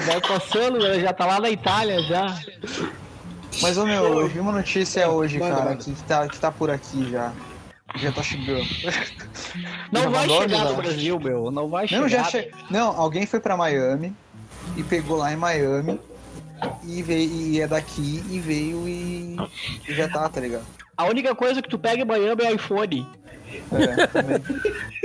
Vai 0.06 0.22
passando, 0.22 0.80
né? 0.80 1.00
Já 1.00 1.14
tá 1.14 1.26
lá 1.26 1.40
na 1.40 1.50
Itália, 1.50 2.02
já. 2.04 2.36
Mas, 3.62 3.78
ô 3.78 3.86
meu, 3.86 4.22
eu 4.22 4.28
vi 4.28 4.40
uma 4.40 4.52
notícia 4.52 5.08
hoje, 5.10 5.38
Manda, 5.40 5.56
cara, 5.56 5.70
manda. 5.72 5.84
que 5.84 5.92
tá, 6.04 6.28
que 6.28 6.40
tá 6.40 6.52
por 6.52 6.70
aqui 6.72 7.10
já. 7.12 7.32
Já 7.96 8.12
tá 8.12 8.22
chegando. 8.24 8.66
Não 9.92 10.12
vai 10.12 10.28
chegar 10.28 10.66
no 10.66 10.76
Brasil, 10.76 11.20
meu. 11.20 11.52
Não 11.52 11.70
vai 11.70 11.88
chegar. 11.88 12.02
Não, 12.02 12.10
já 12.10 12.24
che... 12.26 12.52
Não, 12.70 13.00
alguém 13.00 13.26
foi 13.26 13.40
pra 13.40 13.56
Miami 13.56 14.16
e 14.76 14.84
pegou 14.84 15.18
lá 15.18 15.32
em 15.32 15.38
Miami 15.38 16.00
e 16.84 17.02
veio 17.02 17.32
e 17.32 17.62
é 17.62 17.68
daqui 17.68 18.24
e 18.30 18.40
veio 18.40 18.88
e, 18.88 19.38
e 19.88 19.94
já 19.94 20.10
tá, 20.10 20.28
tá 20.28 20.42
ligado? 20.42 20.66
A 20.98 21.06
única 21.06 21.36
coisa 21.36 21.62
que 21.62 21.70
tu 21.70 21.78
pega 21.78 22.02
em 22.02 22.06
Miami 22.06 22.44
é 22.44 22.54
iPhone. 22.54 23.08
É, 23.72 24.08
também. 24.08 24.42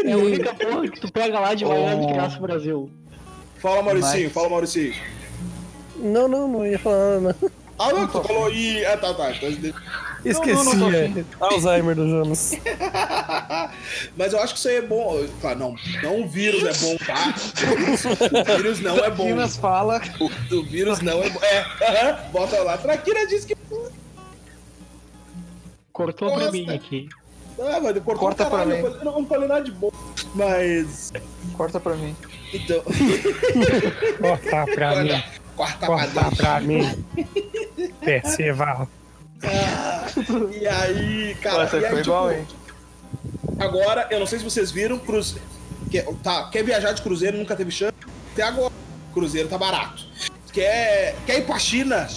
É 0.04 0.12
a 0.12 0.16
única 0.16 0.54
porra 0.54 0.88
que 0.88 1.00
tu 1.00 1.12
pega 1.12 1.38
lá 1.38 1.54
de 1.54 1.64
Miami 1.64 2.06
que 2.06 2.12
Oh. 2.12 2.16
nasce 2.16 2.36
no 2.36 2.42
Brasil. 2.42 2.90
Fala, 3.60 3.82
Mauricinho, 3.82 4.24
Mas- 4.24 4.32
fala, 4.32 4.48
Mauricinho. 4.48 4.94
Não, 5.96 6.26
não, 6.26 6.48
não 6.48 6.66
ia 6.66 6.78
falar 6.78 7.20
nada. 7.20 7.36
não. 7.40 7.50
Ah, 7.78 7.92
não, 7.92 8.06
tu 8.06 8.22
falou 8.22 8.50
e. 8.52 8.84
Ah, 8.86 8.96
tá, 8.96 9.12
tá. 9.14 9.30
Então, 9.32 9.48
Esqueci. 10.24 10.54
não, 10.54 10.74
não 10.74 10.90
tô 10.90 10.96
é. 10.96 11.24
Alzheimer 11.40 11.94
do 11.96 12.08
Jonas. 12.08 12.52
Mas 14.16 14.32
eu 14.32 14.40
acho 14.40 14.54
que 14.54 14.58
isso 14.60 14.68
aí 14.68 14.76
é 14.76 14.82
bom. 14.82 15.24
Claro, 15.40 15.58
não, 15.58 15.74
não 16.02 16.20
o 16.22 16.28
vírus 16.28 16.62
é 16.64 16.72
bom, 16.86 16.96
tá? 16.98 17.34
O 18.52 18.56
vírus 18.56 18.80
não 18.80 18.98
é 18.98 19.10
bom. 19.10 19.24
Minas 19.26 19.56
fala. 19.56 20.00
O, 20.20 20.26
o 20.56 20.62
vírus 20.64 21.00
não 21.00 21.22
é 21.22 21.30
bom. 21.30 21.40
É, 21.42 22.16
bota 22.32 22.60
lá. 22.62 22.78
Traquina 22.78 23.26
disse 23.26 23.46
que. 23.48 23.56
Cortou 25.92 26.28
Nossa. 26.30 26.42
pra 26.42 26.52
mim 26.52 26.70
aqui. 26.70 27.08
Ah, 27.60 27.78
mas 27.80 27.92
cortou 27.98 28.16
Corta 28.16 28.46
pra 28.46 28.64
mim. 28.64 28.76
eu 28.76 28.82
falei- 28.82 29.04
não, 29.04 29.12
não 29.20 29.26
falei 29.26 29.48
nada 29.48 29.62
de 29.62 29.70
bom. 29.72 29.90
Mas. 30.34 31.12
Corta 31.56 31.78
pra 31.78 31.94
mim. 31.94 32.16
Então. 32.52 32.82
Corta 34.20 34.66
pra 34.74 35.02
mim. 35.02 35.22
Corta 35.54 35.86
dentro. 36.06 36.36
pra 36.36 36.60
mim. 36.60 37.04
Perceval. 38.00 38.88
Ah, 39.44 40.06
e 40.52 40.66
aí, 40.66 41.34
cara. 41.42 41.64
Nossa, 41.64 41.76
e 41.76 41.84
aí, 41.84 41.90
foi 41.90 41.98
tipo, 41.98 42.10
igual, 42.10 42.32
hein? 42.32 42.46
Agora, 43.58 44.06
eu 44.10 44.18
não 44.18 44.26
sei 44.26 44.38
se 44.38 44.44
vocês 44.44 44.70
viram, 44.70 44.98
cruze... 44.98 45.40
quer, 45.90 46.06
tá, 46.22 46.48
quer 46.48 46.64
viajar 46.64 46.92
de 46.92 47.02
cruzeiro, 47.02 47.36
nunca 47.36 47.54
teve 47.54 47.70
chance? 47.70 47.94
Até 48.32 48.42
agora. 48.42 48.72
Cruzeiro 49.12 49.48
tá 49.48 49.58
barato. 49.58 50.04
Quer, 50.52 51.16
quer 51.26 51.38
ir 51.40 51.46
pra 51.46 51.58
China? 51.58 52.08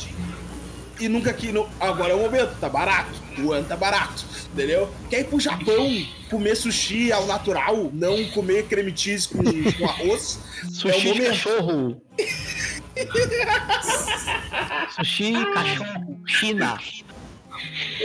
e 1.00 1.10
nunca 1.10 1.34
que. 1.34 1.52
No, 1.52 1.68
agora 1.80 2.14
é 2.14 2.16
o 2.16 2.20
momento, 2.20 2.58
tá 2.60 2.70
barato. 2.70 3.25
O 3.44 3.52
ano 3.52 3.68
tá 3.68 3.76
barato, 3.76 4.26
entendeu? 4.54 4.90
Quer 5.10 5.22
ir 5.22 5.26
pro 5.26 5.40
Japão 5.40 6.04
comer 6.30 6.56
sushi 6.56 7.12
ao 7.12 7.26
natural, 7.28 7.90
não 7.94 8.24
comer 8.30 8.64
creme 8.66 8.94
cheese 8.96 9.28
com, 9.28 9.44
com 9.44 9.86
arroz? 9.86 10.40
é 10.64 10.68
o 10.68 10.72
Sushi 10.72 11.02
de 11.02 11.08
momento. 11.10 11.28
cachorro. 11.30 12.02
Sushi 14.96 15.34
cachorro. 15.54 16.20
China. 16.26 16.78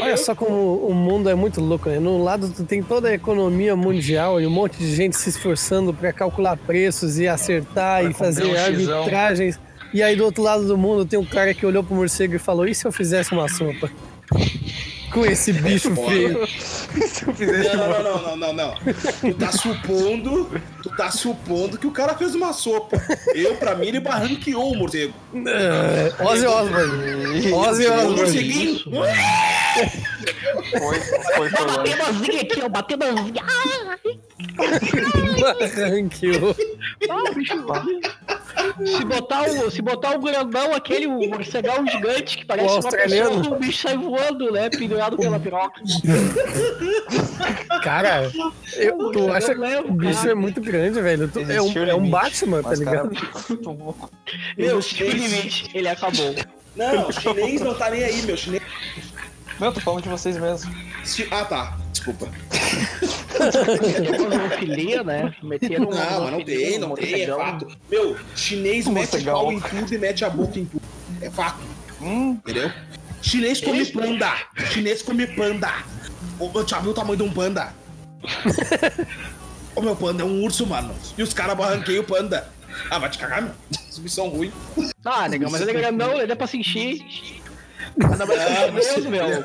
Olha 0.01 0.17
só 0.17 0.35
como 0.35 0.77
o 0.87 0.95
mundo 0.95 1.29
é 1.29 1.35
muito 1.35 1.61
louco, 1.61 1.89
né? 1.89 1.99
No 1.99 2.23
lado 2.23 2.51
tu 2.51 2.65
tem 2.65 2.83
toda 2.83 3.09
a 3.09 3.15
economia 3.15 3.75
mundial 3.77 4.41
e 4.41 4.47
um 4.47 4.51
monte 4.51 4.79
de 4.79 4.95
gente 4.95 5.17
se 5.17 5.29
esforçando 5.29 5.93
pra 5.93 6.13
calcular 6.13 6.57
preços 6.57 7.19
e 7.19 7.27
acertar 7.29 8.01
Pra 8.03 8.11
e 8.11 8.15
fazer 8.15 8.45
um 8.45 8.55
xizão. 8.57 8.99
arbitragens. 8.99 9.61
E 9.93 10.03
aí 10.03 10.15
do 10.15 10.25
outro 10.25 10.43
lado 10.43 10.67
do 10.67 10.79
mundo 10.79 11.05
tem 11.05 11.19
um 11.19 11.25
cara 11.25 11.53
que 11.53 11.67
olhou 11.67 11.83
pro 11.83 11.95
morcego 11.97 12.35
e 12.37 12.39
falou: 12.39 12.67
e 12.67 12.75
se 12.75 12.87
eu 12.87 12.93
fizesse 12.93 13.33
uma 13.33 13.49
sopa? 13.49 13.91
Com 15.13 15.27
esse 15.27 15.53
bicho 15.53 15.95
Foda. 15.95 16.11
feio. 16.11 16.47
Se 17.09 17.27
eu 17.27 17.35
fizesse 17.35 17.77
Não, 17.77 17.89
não, 17.89 18.03
não, 18.03 18.23
não, 18.23 18.37
não, 18.37 18.53
não. 18.53 18.75
Tu 19.21 19.35
tá 19.35 19.53
supondo. 19.53 20.51
Tu 20.83 20.91
tá 20.97 21.11
supondo 21.11 21.79
que 21.79 21.87
o 21.87 21.91
cara 21.91 22.15
fez 22.15 22.35
uma 22.35 22.53
sopa. 22.53 22.97
Eu, 23.35 23.57
pra 23.57 23.75
mim, 23.75 23.87
ele 23.89 24.01
barranqueou 24.01 24.73
o 24.73 24.77
morcego. 24.77 25.15
É, 25.35 26.23
Ozzy 26.23 26.47
Osbourne. 26.47 27.53
Ozzy 27.53 27.87
Osbourne. 27.89 28.85
Foi, 30.71 31.01
foi, 31.01 31.51
foi. 31.51 31.51
Bateu 31.51 32.05
asinha 32.07 32.41
aqui, 32.43 32.63
ó. 32.63 32.69
Bateu 32.69 32.99
asinha. 33.03 33.45
Barranqueou. 35.41 36.57
Ah, 37.09 37.33
bicho. 37.35 37.67
Se 38.85 39.05
botar, 39.05 39.43
o, 39.43 39.71
se 39.71 39.83
botar 39.83 40.17
o 40.17 40.21
grandão, 40.21 40.75
aquele, 40.75 41.07
o 41.07 41.29
morcegão 41.29 41.87
gigante 41.87 42.39
que 42.39 42.45
parece 42.45 42.75
uma 42.79 42.91
pessoa, 42.91 43.55
o 43.55 43.59
bicho 43.59 43.83
sai 43.83 43.97
voando, 43.97 44.51
né? 44.53 44.69
Pendurado 44.71 45.17
pela 45.17 45.39
piroca. 45.41 45.81
Cara, 47.83 48.31
eu, 48.77 49.11
tu 49.13 49.33
acha 49.33 49.55
que 49.55 49.61
o 49.89 49.93
bicho 49.93 50.29
é 50.29 50.35
muito 50.35 50.61
grande, 50.61 51.01
velho. 51.01 51.29
Tu- 51.29 51.41
é, 51.41 51.61
um, 51.63 51.73
é 51.73 51.95
um 51.95 52.09
Batman, 52.11 52.63
tá 52.63 52.71
cara, 52.71 52.79
ligado? 52.79 53.11
bom. 53.75 53.95
Meu, 54.57 54.81
limite, 55.01 55.71
ele 55.75 55.89
acabou. 55.89 56.35
Não, 56.77 57.09
o 57.09 57.13
chinês 57.13 57.61
não 57.61 57.75
tá 57.75 57.91
nem 57.91 58.05
aí, 58.05 58.23
meu. 58.23 58.37
Chinês. 58.37 58.63
Não, 59.59 59.69
eu 59.69 59.73
tô 59.75 59.81
falando 59.81 60.03
de 60.03 60.09
vocês 60.09 60.37
mesmo. 60.39 60.73
Ah, 61.31 61.45
tá. 61.45 61.77
Desculpa. 61.93 62.29
Zoofilia, 63.51 65.03
né? 65.03 65.35
Meteram 65.43 65.87
uma 65.89 65.95
Não, 66.05 66.21
mas 66.23 66.33
não 66.33 66.45
tem, 66.45 66.79
não 66.79 66.95
tem, 66.95 67.23
é 67.23 67.27
fato. 67.27 67.67
Meu, 67.91 68.17
chinês 68.35 68.87
Um 68.87 68.93
mete 68.93 69.23
pau 69.25 69.53
em 69.53 69.61
tudo 69.61 69.95
e 69.95 69.99
mete 69.99 70.25
a 70.25 70.31
boca 70.31 70.59
em 70.59 70.65
tudo. 70.65 70.83
É 71.21 71.31
fato, 71.31 71.61
Hum, 72.01 72.31
entendeu? 72.33 72.71
Chinês 73.21 73.61
come 73.61 73.85
panda. 73.87 74.33
Chinês 74.73 75.03
come 75.03 75.27
panda. 75.27 75.71
Ô, 76.39 76.51
ô, 76.59 76.67
Já 76.67 76.79
viu 76.81 76.93
o 76.93 76.95
tamanho 76.95 77.17
de 77.19 77.23
um 77.23 77.33
panda? 77.33 77.73
O 79.77 79.81
meu 79.83 79.95
panda 79.95 80.23
é 80.23 80.27
um 80.27 80.43
urso, 80.43 80.67
mano. 80.67 80.93
E 81.17 81.23
os 81.23 81.33
caras 81.33 81.57
barranqueiam 81.57 82.03
o 82.03 82.07
panda. 82.07 82.49
Ah, 82.91 82.99
vai 82.99 83.09
te 83.09 83.19
cagar, 83.19 83.41
meu. 83.41 83.53
Exibição 83.89 84.29
ruim. 84.29 84.53
Ah, 85.05 85.29
negão, 85.29 85.49
mas 85.49 85.61
ele 85.61 85.71
é 85.71 85.75
grandão, 85.75 86.17
ele 86.19 86.27
dá 86.27 86.35
pra 86.35 86.49
se 86.49 86.59
encher. 86.59 86.99
Mas 87.97 88.19
não 88.19 88.27
mas- 88.27 88.73
mesmo, 88.73 89.11
meu. 89.11 89.45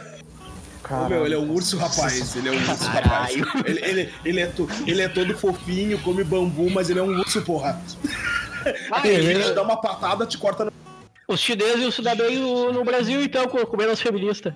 Ô, 0.86 0.88
cara. 0.88 1.10
meu, 1.10 1.26
ele 1.26 1.34
é 1.36 1.38
um 1.38 1.52
urso, 1.52 1.78
rapaz. 1.78 2.36
Ele 2.36 2.50
é 2.50 2.52
um 2.52 2.56
urso, 2.56 2.84
rapaz. 2.86 3.34
Ele, 3.66 3.80
ele, 3.86 4.14
ele, 4.24 4.40
é 4.42 4.48
to- 4.48 4.70
ele 4.86 5.02
é 5.02 5.10
todo 5.10 5.36
fofinho, 5.38 5.98
come 6.00 6.24
bambu, 6.24 6.70
mas 6.70 6.90
ele 6.90 7.00
é 7.00 7.04
um 7.04 7.18
urso, 7.20 7.42
porra. 7.42 7.82
Ah, 8.92 9.02
Ele 9.08 9.32
ele- 9.32 9.44
te 9.44 9.54
dá 9.54 9.62
uma 9.62 9.78
patada, 9.82 10.26
te 10.26 10.38
corta 10.38 10.66
no. 10.66 10.72
Os 11.28 11.40
chineses 11.40 11.82
iam 11.82 11.92
se 11.92 12.02
dar 12.04 12.16
bem 12.16 12.38
no, 12.38 12.84
Brasil, 12.84 13.22
então, 13.24 13.48
com- 13.48 13.66
comendo 13.66 13.92
as 13.92 14.00
feministas. 14.02 14.54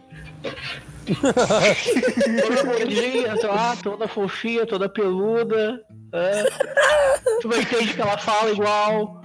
toda 2.41 2.63
gordinha, 2.63 3.37
tá, 3.37 3.75
toda 3.81 4.07
fofinha, 4.07 4.65
toda 4.65 4.87
peluda. 4.89 5.81
É. 6.13 6.43
Tu 7.41 7.47
não 7.47 7.59
entende 7.59 7.93
que 7.93 8.01
ela 8.01 8.17
fala 8.17 8.51
igual. 8.51 9.23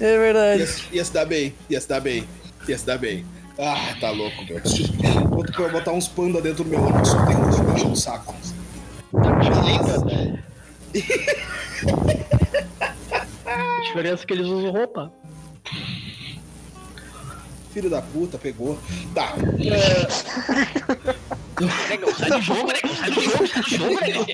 É 0.00 0.12
Ia, 0.12 0.18
verdade. 0.18 0.88
ia 0.92 1.04
se 1.04 1.12
dar 1.12 1.24
bem, 1.24 1.54
ia 1.70 1.80
se 1.80 1.88
dar 1.88 2.00
bem, 2.00 2.28
ia 2.68 2.78
se 2.78 2.86
dar 2.86 2.98
bem. 2.98 3.24
Ah, 3.58 3.96
tá 4.00 4.10
louco, 4.10 4.44
meu. 4.44 4.60
Vou 5.28 5.44
vou 5.44 5.70
botar 5.70 5.92
uns 5.92 6.06
panda 6.06 6.40
dentro 6.40 6.62
do 6.62 6.70
meu 6.70 6.80
ônibus, 6.80 7.08
só 7.08 7.26
tem 7.26 7.36
um 7.36 7.48
enchendo 7.48 7.92
o 7.92 7.96
saco. 7.96 8.32
A 9.14 9.32
diferença 13.82 14.22
é 14.22 14.26
que 14.26 14.32
eles 14.32 14.46
usam 14.46 14.70
roupa. 14.70 15.12
Filho 17.72 17.90
da 17.90 18.00
puta, 18.00 18.38
pegou. 18.38 18.78
Tá. 19.12 19.34
Negão, 21.88 22.14
sai 22.14 22.30
do 22.30 22.40
jogo, 22.40 22.72
negão, 22.72 22.94
sai 22.96 23.10
do 23.10 23.20
jogo, 23.20 23.46
sai 23.46 23.62
do 23.62 23.68
jogo, 23.68 24.00
negão. 24.00 24.26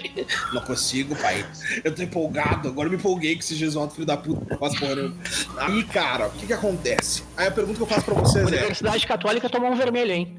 Não 0.53 0.61
consigo, 0.63 1.17
pai. 1.17 1.45
Eu 1.83 1.95
tô 1.95 2.03
empolgado. 2.03 2.69
Agora 2.69 2.87
eu 2.87 2.91
me 2.91 2.97
empolguei 2.97 3.35
com 3.35 3.41
esse 3.41 3.55
Jesus 3.55 3.93
filho 3.93 4.07
da 4.07 4.17
puta. 4.17 4.57
Faço 4.57 4.79
porra. 4.79 5.13
Aí, 5.59 5.83
cara, 5.85 6.29
o 6.29 6.31
que 6.33 6.47
que 6.47 6.53
acontece? 6.53 7.23
Aí 7.37 7.47
a 7.47 7.51
pergunta 7.51 7.77
que 7.77 7.83
eu 7.83 7.87
faço 7.87 8.05
pra 8.05 8.15
vocês 8.15 8.53
é: 8.53 8.57
Universidade 8.57 9.07
Católica 9.07 9.49
tomou 9.49 9.71
um 9.71 9.77
vermelho, 9.77 10.13
hein? 10.13 10.37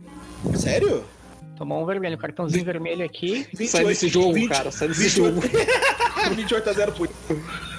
Sério? 0.56 1.04
Tomou 1.58 1.82
um 1.82 1.86
vermelho, 1.86 2.16
um 2.16 2.20
cartãozinho 2.20 2.66
vermelho 2.66 3.06
aqui. 3.06 3.48
Sai 3.68 3.86
desse 3.86 4.10
jogo, 4.10 4.48
cara, 4.48 4.72
sai 4.72 4.90
desse 4.90 5.10
jogo. 5.10 5.42
28 6.36 6.70
a 6.70 6.74
0 6.74 6.92
pro 6.92 7.10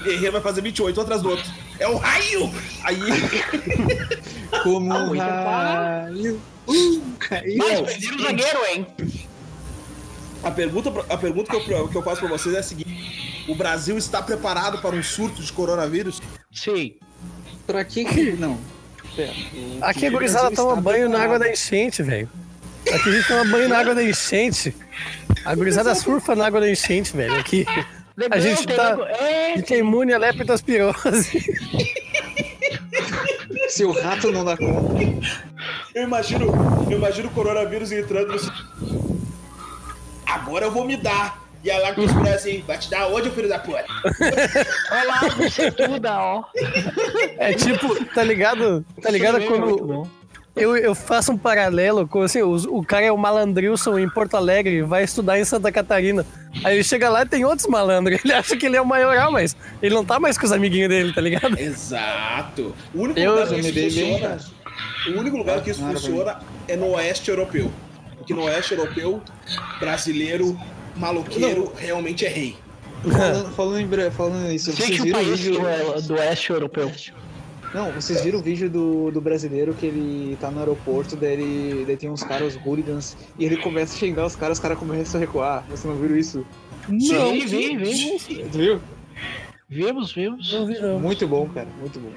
Guerreiro 0.04 0.32
vai 0.32 0.40
fazer 0.40 0.62
28, 0.62 0.98
outras 0.98 1.22
do 1.22 1.30
outro. 1.30 1.44
É 1.78 1.88
um 1.88 1.97
raio! 1.97 2.52
Aí. 2.85 2.99
Como 4.62 4.92
Ah, 4.92 4.99
um 5.04 5.11
o 5.12 5.16
tá- 5.16 6.04
raio. 6.04 6.40
Mas 6.66 7.80
perderam 7.80 8.16
o 8.16 8.23
zagueiro, 8.23 8.59
hein? 8.75 8.87
A 10.42 10.50
pergunta, 10.50 10.92
a 11.09 11.16
pergunta 11.16 11.61
que, 11.61 11.71
eu, 11.73 11.88
que 11.88 11.97
eu 11.97 12.02
faço 12.02 12.21
pra 12.21 12.28
vocês 12.28 12.54
é 12.54 12.59
a 12.59 12.62
seguinte: 12.62 13.45
O 13.49 13.54
Brasil 13.54 13.97
está 13.99 14.23
preparado 14.23 14.78
para 14.80 14.95
um 14.95 15.02
surto 15.02 15.42
de 15.42 15.52
coronavírus? 15.52 16.21
Sim. 16.52 16.95
Pra 17.66 17.85
que 17.85 18.04
que... 18.04 18.33
Não. 18.33 18.59
Pera. 19.14 19.33
o 19.33 19.78
Aqui 19.85 20.06
a 20.06 20.09
o 20.09 20.12
gurizada 20.12 20.54
toma 20.54 20.76
banho 20.80 21.09
na 21.09 21.21
água 21.23 21.38
da 21.38 21.50
enchente, 21.50 22.02
velho. 22.02 22.28
Aqui 22.92 23.09
a 23.09 23.12
gente 23.12 23.26
toma 23.28 23.45
banho 23.47 23.68
na 23.68 23.78
água 23.78 23.95
da 23.95 24.02
enchente. 24.04 24.75
A 25.45 25.54
gurizada 25.54 25.95
surfa 25.95 26.37
na 26.37 26.47
água 26.47 26.61
da 26.61 26.71
enchente, 26.71 27.16
velho. 27.16 27.35
Aqui. 27.37 27.66
A 28.30 28.38
gente 28.38 28.66
tá- 28.68 28.97
É, 29.18 29.52
A 29.54 29.56
gente 29.56 29.75
é 29.75 29.78
imune 29.78 30.12
a 30.12 30.18
leptospirose. 30.18 31.55
Se 33.76 33.85
o 33.85 33.92
rato 33.92 34.33
não 34.33 34.42
dá 34.42 34.56
conta. 34.56 34.95
Eu 35.95 36.04
imagino, 36.04 36.47
eu 36.90 36.97
imagino 36.97 37.28
o 37.28 37.30
coronavírus 37.30 37.92
entrando 37.92 38.33
no. 38.33 39.21
Agora 40.25 40.64
eu 40.64 40.71
vou 40.71 40.87
me 40.87 40.97
dar. 40.97 41.45
E 41.62 41.71
a 41.71 41.78
Lactos 41.80 42.11
assim, 42.35 42.64
vai 42.66 42.78
te 42.78 42.88
dar 42.88 43.09
onde, 43.09 43.28
filho 43.28 43.50
da 43.50 43.59
puta? 43.59 43.85
olha 44.90 45.04
lá, 45.04 45.21
você 45.37 45.71
tudo, 45.71 46.06
ó. 46.09 46.45
É 47.37 47.52
tipo, 47.52 48.02
tá 48.14 48.25
ligado? 48.25 48.83
Tá 49.02 49.11
ligado 49.11 49.40
Muito 49.40 49.52
quando. 49.52 50.11
Eu, 50.56 50.76
eu 50.76 50.94
faço 50.94 51.32
um 51.32 51.36
paralelo 51.38 52.08
com 52.08 52.22
assim, 52.22 52.42
os- 52.42 52.64
o 52.64 52.82
cara 52.82 53.04
é 53.06 53.12
o 53.12 53.16
malandrilson 53.18 53.98
em 53.98 54.08
Porto 54.08 54.36
Alegre, 54.36 54.82
vai 54.82 55.04
estudar 55.04 55.38
em 55.38 55.44
Santa 55.44 55.70
Catarina. 55.70 56.25
Aí 56.64 56.75
ele 56.76 56.82
chega 56.84 57.08
lá 57.10 57.22
e 57.22 57.26
tem 57.26 57.44
outros 57.44 57.66
malandros. 57.68 58.18
Ele 58.25 58.32
acha 58.32 58.56
que 58.56 58.64
ele 58.64 58.76
é 58.76 58.80
o 58.80 58.86
maioral, 58.86 59.30
mas 59.30 59.54
ele 59.82 59.94
não 59.94 60.04
tá 60.04 60.18
mais 60.18 60.38
com 60.38 60.46
os 60.46 60.52
amiguinhos 60.52 60.88
dele, 60.88 61.12
tá 61.12 61.20
ligado? 61.20 61.58
Exato. 61.60 62.75
O 62.94 63.02
único 63.02 63.20
Eu- 63.20 63.32
lugar 63.32 63.46
que 63.48 63.60
isso 63.60 63.72
funciona. 63.82 64.38
O 65.06 65.20
único 65.20 65.36
lugar 65.36 65.62
que 65.62 65.70
isso 65.70 65.80
funciona 65.80 66.38
é 66.66 66.76
no 66.76 66.92
oeste 66.92 67.28
europeu. 67.30 67.70
Porque 68.16 68.32
no 68.34 68.42
oeste 68.44 68.72
europeu, 68.75 69.22
brasileiro, 69.78 70.58
maloqueiro, 70.96 71.72
realmente 71.76 72.25
é 72.25 72.28
rei. 72.28 72.56
Falando, 73.02 73.50
falando, 73.54 73.78
em, 73.80 74.10
falando 74.10 74.48
nisso, 74.48 74.72
vocês 74.72 74.98
o 74.98 75.02
viram 75.04 75.20
o 75.20 75.25
país 75.25 75.38
vídeo... 75.40 75.60
do, 75.60 76.02
do 76.08 76.14
oeste 76.14 76.50
europeu. 76.50 76.90
Não, 77.76 77.92
vocês 77.92 78.23
viram 78.23 78.38
o 78.38 78.42
vídeo 78.42 78.71
do, 78.71 79.11
do 79.11 79.21
brasileiro 79.21 79.75
que 79.75 79.85
ele 79.85 80.38
tá 80.40 80.50
no 80.50 80.61
aeroporto, 80.61 81.14
daí, 81.14 81.35
ele, 81.35 81.85
daí 81.85 81.95
tem 81.95 82.09
uns 82.09 82.23
caras, 82.23 82.56
os 82.56 82.66
hooligans, 82.66 83.14
e 83.38 83.45
ele 83.45 83.59
começa 83.59 83.95
a 83.95 83.99
xingar 83.99 84.25
os 84.25 84.35
caras, 84.35 84.56
os 84.56 84.62
caras 84.62 84.78
começam 84.78 85.18
a 85.18 85.21
recuar. 85.21 85.62
Vocês 85.68 85.85
não 85.85 85.95
viram 85.95 86.16
isso? 86.16 86.47
Sim, 86.88 87.47
vi, 87.47 87.76
vi. 87.76 88.45
Tu 88.50 88.56
viu? 88.56 88.80
Vimos, 89.68 90.14
vimos. 90.14 90.50
Não 90.54 90.66
vi, 90.66 90.80
não. 90.80 90.99
Muito 90.99 91.28
bom, 91.28 91.47
cara, 91.50 91.68
muito 91.78 92.00
bom. 92.00 92.09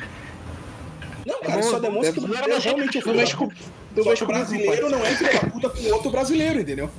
Não, 1.25 1.41
cara, 1.41 1.59
isso 1.59 1.71
só 1.71 1.79
demonstra 1.79 2.13
que 2.13 2.19
o 2.19 2.21
Não, 2.21 2.29
brasileiro 2.29 2.61
é 2.61 2.63
realmente 2.63 2.97
o 2.97 3.01
Tu 3.01 3.03
filho 3.03 3.17
mexe 3.17 3.33
da 3.33 3.37
com... 3.37 3.47
puta. 3.49 3.61
Tu 3.95 4.03
Só 4.03 4.09
mexe 4.09 4.17
que 4.17 4.23
o 4.23 4.27
comigo, 4.27 4.47
brasileiro 4.47 4.89
não 4.89 5.05
é 5.05 5.15
filho 5.15 5.33
da 5.33 5.39
puta 5.39 5.69
com 5.69 5.91
outro 5.91 6.09
brasileiro, 6.09 6.61
entendeu? 6.61 6.89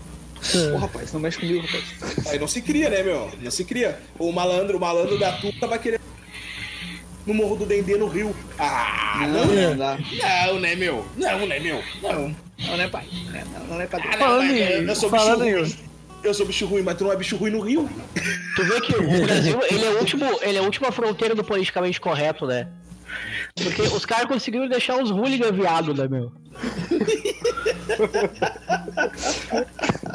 Ô, 0.74 0.76
rapaz, 0.76 1.12
não 1.14 1.20
mexe 1.20 1.38
comigo, 1.38 1.64
rapaz. 1.66 2.26
Aí 2.26 2.38
não 2.38 2.48
se 2.48 2.60
cria, 2.60 2.90
né, 2.90 3.02
meu? 3.02 3.30
Não 3.40 3.50
se 3.50 3.64
cria. 3.64 3.98
O 4.18 4.30
malandro, 4.32 4.76
o 4.76 4.80
malandro 4.80 5.18
da 5.18 5.32
tuta 5.32 5.66
vai 5.66 5.78
querer 5.78 5.99
no 7.30 7.34
Morro 7.34 7.56
do 7.56 7.64
Dendê, 7.66 7.96
no 7.96 8.08
Rio. 8.08 8.34
Ah, 8.58 9.18
não, 9.20 9.46
Não, 9.46 9.54
né? 9.54 9.68
não 9.68 9.76
dá. 9.76 9.98
Não, 10.46 10.58
né, 10.60 10.74
meu? 10.74 11.06
Não, 11.16 11.46
né, 11.46 11.58
meu? 11.60 11.82
Não. 12.02 12.34
Não, 12.58 12.76
né, 12.76 12.88
pai? 12.88 13.06
Não, 13.54 13.66
não 13.76 13.80
é 13.80 13.86
pra 13.86 14.00
Ah, 14.00 14.06
não, 14.10 14.18
Falando 14.18 14.48
mas 14.48 14.56
em- 14.56 14.88
eu 14.88 14.96
sou 14.96 15.10
bicho 15.10 15.24
falando 15.24 15.44
em- 15.46 15.52
ruim. 15.54 15.74
Eu 16.22 16.34
sou 16.34 16.44
bicho 16.44 16.66
ruim, 16.66 16.82
mas 16.82 16.98
tu 16.98 17.04
não 17.04 17.12
é 17.12 17.16
bicho 17.16 17.36
ruim 17.36 17.50
no 17.52 17.60
Rio? 17.60 17.88
Tu 18.56 18.64
vê 18.64 18.80
que 18.82 18.94
o 18.94 19.26
Brasil, 19.26 19.58
ele 19.70 19.84
é, 19.84 19.90
o 19.90 19.98
último, 20.00 20.24
ele 20.42 20.58
é 20.58 20.60
a 20.60 20.64
última 20.64 20.92
fronteira 20.92 21.34
do 21.34 21.42
politicamente 21.42 21.98
correto, 22.00 22.46
né? 22.46 22.66
Porque 23.62 23.82
os 23.82 24.04
caras 24.06 24.26
conseguiram 24.26 24.68
deixar 24.68 25.02
os 25.02 25.10
hooligans 25.10 25.54
viado, 25.54 25.94
né, 25.94 26.08
meu? 26.08 26.32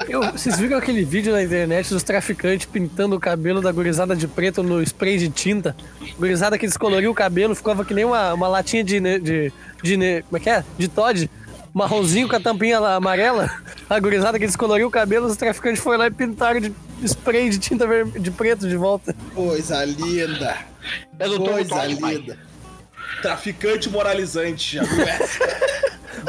Eu- 0.07 0.31
vocês 0.31 0.57
viram 0.59 0.77
aquele 0.77 1.03
vídeo 1.03 1.31
na 1.31 1.43
internet 1.43 1.89
dos 1.89 2.03
traficantes 2.03 2.65
pintando 2.65 3.15
o 3.15 3.19
cabelo 3.19 3.61
da 3.61 3.71
gurizada 3.71 4.15
de 4.15 4.27
preto 4.27 4.61
no 4.63 4.81
spray 4.81 5.17
de 5.17 5.29
tinta? 5.29 5.75
Gurizada 6.17 6.57
que 6.57 6.65
descoloriu 6.67 7.11
o 7.11 7.15
cabelo, 7.15 7.55
ficava 7.55 7.83
que 7.85 7.93
nem 7.93 8.05
uma, 8.05 8.33
uma 8.33 8.47
latinha 8.47 8.83
de, 8.83 8.99
de, 9.19 9.53
de, 9.83 9.97
ne- 9.97 10.21
Como 10.23 10.37
é 10.37 10.39
que 10.39 10.49
é? 10.49 10.63
De 10.77 10.87
Todd. 10.87 11.29
Marronzinho 11.73 12.29
com 12.29 12.35
a 12.35 12.39
tampinha 12.39 12.77
amarela. 12.79 13.51
A 13.89 13.99
gurizada 13.99 14.39
que 14.39 14.45
descoloriu 14.45 14.87
o 14.87 14.91
cabelo, 14.91 15.27
os 15.27 15.35
traficantes 15.35 15.81
foram 15.83 15.99
lá 15.99 16.07
e 16.07 16.11
pintaram 16.11 16.59
de 16.61 16.71
spray 17.03 17.49
de 17.49 17.59
tinta 17.59 17.85
de 18.05 18.31
preto 18.31 18.67
de 18.67 18.77
volta. 18.77 19.13
Coisa 19.33 19.83
linda. 19.83 20.57
Eu 21.19 21.37
não 21.39 21.45
Coisa 21.45 21.69
pai. 21.75 22.37
Traficante 23.21 23.89
moralizante, 23.89 24.75
já 24.75 24.83
viu 24.83 25.01
essa? 25.07 25.75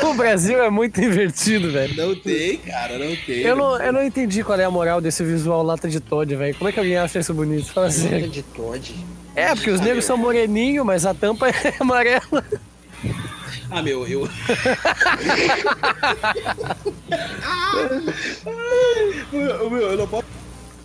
O 0.03 0.15
Brasil 0.15 0.63
é 0.63 0.69
muito 0.71 1.01
invertido, 1.01 1.71
velho. 1.73 1.95
Não 1.97 2.15
tem, 2.15 2.59
cara, 2.59 2.99
não 2.99 3.15
tem. 3.17 3.39
Eu 3.41 3.57
não, 3.57 3.81
eu 3.81 3.93
não 3.93 4.03
entendi 4.05 4.43
qual 4.45 4.59
é 4.59 4.65
a 4.65 4.71
moral 4.71 5.01
desse 5.01 5.25
visual 5.25 5.63
lata 5.63 5.89
de 5.89 6.01
Todd, 6.01 6.35
velho. 6.35 6.55
Como 6.57 6.69
é 6.69 6.73
que 6.73 6.79
alguém 6.79 6.97
acha 6.97 7.19
isso 7.19 7.33
bonito? 7.33 7.73
Fala 7.73 7.91
sério. 7.91 8.29
de 8.29 8.43
Todd. 8.43 8.95
É, 9.35 9.55
porque 9.55 9.71
os 9.71 9.81
negros 9.81 10.05
são 10.05 10.17
moreninhos, 10.17 10.85
mas 10.85 11.07
a 11.07 11.15
tampa 11.15 11.49
é 11.53 11.75
amarela. 11.79 12.45
Ah, 13.71 13.83
meu, 13.83 14.07
eu. 14.07 14.29
meu, 19.33 19.71
meu, 19.71 19.91
eu 19.91 19.97
não 19.99 20.07
posso. 20.07 20.25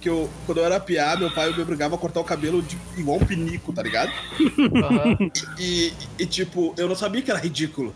Porque 0.01 0.10
eu, 0.10 0.27
quando 0.48 0.58
eu 0.58 0.65
era 0.65 0.79
piá, 0.79 1.15
meu 1.15 1.29
pai 1.29 1.53
me 1.53 1.62
obrigava 1.62 1.93
a 1.93 1.98
cortar 1.98 2.22
o 2.22 2.24
cabelo 2.24 2.63
de, 2.63 2.75
igual 2.98 3.17
um 3.17 3.24
pinico, 3.24 3.72
tá 3.72 3.84
ligado? 3.84 4.12
E, 5.60 5.93
e, 6.17 6.25
tipo, 6.25 6.74
eu 6.75 6.89
não 6.89 6.96
sabia 6.96 7.22
que 7.22 7.29
era 7.29 7.39
ridículo, 7.39 7.93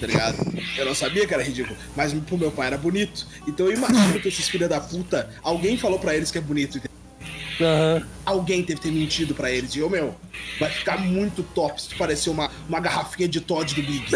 tá 0.00 0.06
ligado? 0.06 0.38
Eu 0.74 0.86
não 0.86 0.94
sabia 0.94 1.26
que 1.26 1.34
era 1.34 1.42
ridículo, 1.42 1.76
mas 1.94 2.14
pro 2.14 2.38
meu 2.38 2.50
pai 2.50 2.68
era 2.68 2.78
bonito. 2.78 3.26
Então 3.46 3.66
eu 3.66 3.74
imagino 3.74 4.18
que 4.20 4.28
esses 4.28 4.48
filha 4.48 4.66
da 4.66 4.80
puta, 4.80 5.28
alguém 5.42 5.76
falou 5.76 5.98
pra 5.98 6.16
eles 6.16 6.30
que 6.30 6.38
é 6.38 6.40
bonito, 6.40 6.78
entendeu? 6.78 6.96
Aham. 7.60 8.06
Alguém 8.24 8.64
teve 8.64 8.80
que 8.80 8.88
ter 8.88 8.94
mentido 8.94 9.34
pra 9.34 9.50
eles. 9.50 9.74
E 9.74 9.80
eu, 9.80 9.90
meu, 9.90 10.14
vai 10.58 10.70
ficar 10.70 10.98
muito 10.98 11.42
top 11.42 11.80
se 11.82 11.90
tu 11.90 11.96
parecer 11.96 12.30
uma, 12.30 12.50
uma 12.66 12.80
garrafinha 12.80 13.28
de 13.28 13.42
Todd 13.42 13.74
do 13.74 13.82
Big. 13.82 14.06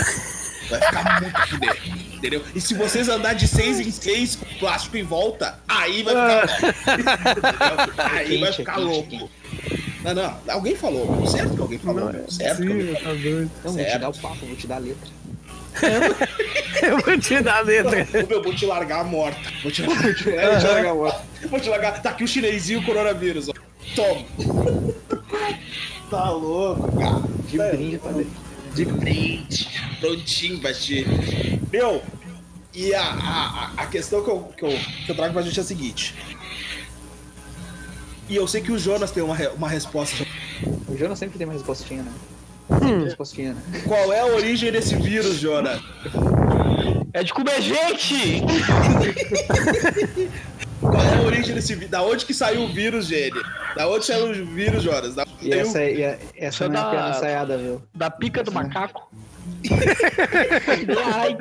Vai 0.68 0.80
ficar 0.80 1.20
muito 1.20 1.48
fuder, 1.48 1.78
entendeu? 2.14 2.44
E 2.54 2.60
se 2.60 2.74
vocês 2.74 3.08
andar 3.08 3.32
de 3.34 3.48
seis 3.48 3.80
em 3.80 3.90
seis 3.90 4.36
com 4.36 4.46
plástico 4.58 4.96
em 4.96 5.02
volta, 5.02 5.58
aí 5.66 6.02
vai 6.02 6.14
ficar 6.14 7.16
louco. 7.68 7.92
Aí 7.98 8.38
vai 8.38 8.52
ficar 8.52 8.74
quente, 8.74 8.84
louco. 8.84 9.30
Não, 10.04 10.14
não, 10.14 10.40
alguém 10.48 10.76
falou. 10.76 11.26
Certo 11.26 11.54
que 11.54 11.60
alguém 11.60 11.78
falou. 11.78 12.12
meu, 12.12 12.30
certo 12.30 12.62
que 12.62 12.68
alguém 12.70 12.94
Sim, 12.96 13.02
tá 13.02 13.12
doido. 13.12 13.50
Não, 13.64 13.72
vou 13.72 13.84
te 13.84 13.98
dar 13.98 14.08
o 14.08 14.18
papo, 14.18 14.46
vou 14.46 14.56
te 14.56 14.66
dar 14.66 14.76
a 14.76 14.78
letra. 14.78 15.18
Eu 16.82 16.98
vou 16.98 17.18
te 17.18 17.40
dar 17.40 17.58
a 17.58 17.60
letra. 17.60 18.06
Meu, 18.28 18.42
vou 18.42 18.54
te 18.54 18.66
largar 18.66 19.04
morta. 19.04 19.40
Vou 19.62 19.70
te 19.70 19.82
largar. 19.82 20.12
Deixa 20.12 20.28
eu 20.28 20.72
largar 20.72 20.92
outro. 20.92 21.20
Vou 21.48 21.60
te 21.60 21.68
largar. 21.68 22.02
Tá 22.02 22.10
aqui 22.10 22.24
o 22.24 22.28
chinesinho 22.28 22.80
e 22.80 22.82
o 22.82 22.86
coronavírus, 22.86 23.48
ó. 23.48 23.52
Toma. 23.94 24.24
Tá 26.10 26.30
louco, 26.30 26.98
cara. 26.98 27.22
De 27.46 27.58
brinde 27.58 27.98
pra 27.98 28.10
ler. 28.10 28.26
De 28.74 28.84
brinde. 28.84 29.68
Prontinho 30.00 30.58
pra 30.60 30.72
ti. 30.72 31.04
Meu, 31.72 32.02
e 32.74 32.94
a, 32.94 33.02
a, 33.02 33.72
a- 33.76 33.86
questão 33.86 34.22
que 34.22 34.30
eu, 34.30 34.40
que, 34.56 34.64
eu, 34.64 34.78
que 35.06 35.10
eu 35.10 35.14
trago 35.16 35.32
pra 35.32 35.42
gente 35.42 35.58
é 35.58 35.62
a 35.62 35.66
seguinte. 35.66 36.14
E 38.28 38.36
eu 38.36 38.46
sei 38.46 38.60
que 38.60 38.70
o 38.70 38.78
Jonas 38.78 39.10
tem 39.10 39.22
uma, 39.22 39.36
uma 39.50 39.68
resposta. 39.68 40.24
O 40.86 40.96
Jonas 40.96 41.18
sempre 41.18 41.38
tem 41.38 41.46
uma 41.46 41.54
respostinha, 41.54 42.02
né? 42.02 42.12
Sempre 42.68 42.88
tem 42.88 43.04
respostinha, 43.04 43.54
né? 43.54 43.62
Qual 43.86 44.12
é 44.12 44.20
a 44.20 44.26
origem 44.26 44.70
desse 44.70 44.94
vírus, 44.96 45.36
Jonas? 45.38 45.80
É 47.14 47.22
de 47.22 47.32
comer 47.32 47.62
gente! 47.62 48.42
Qual 50.80 51.02
é 51.02 51.14
a 51.16 51.22
origem 51.22 51.54
desse 51.54 51.74
vírus? 51.74 51.90
Da 51.90 52.02
onde 52.02 52.24
que 52.24 52.34
saiu 52.34 52.62
o 52.64 52.68
vírus, 52.72 53.06
Gene? 53.06 53.40
Da 53.74 53.88
onde 53.88 54.04
saiu 54.04 54.30
o 54.30 54.46
vírus, 54.46 54.82
Jonas? 54.82 55.14
Da 55.14 55.24
E 55.40 55.50
saiu- 55.50 55.60
essa, 55.60 55.84
e 55.84 56.04
a- 56.04 56.18
essa 56.36 56.64
Isso 56.64 56.72
não 56.72 56.76
é 56.76 56.78
é 56.78 56.80
a 56.80 56.84
da- 56.84 56.90
piada 56.90 57.16
ensaiada, 57.16 57.58
viu? 57.58 57.82
Da 57.94 58.10
pica 58.10 58.42
do 58.42 58.52
macaco. 58.52 59.08
Ai. 61.14 61.36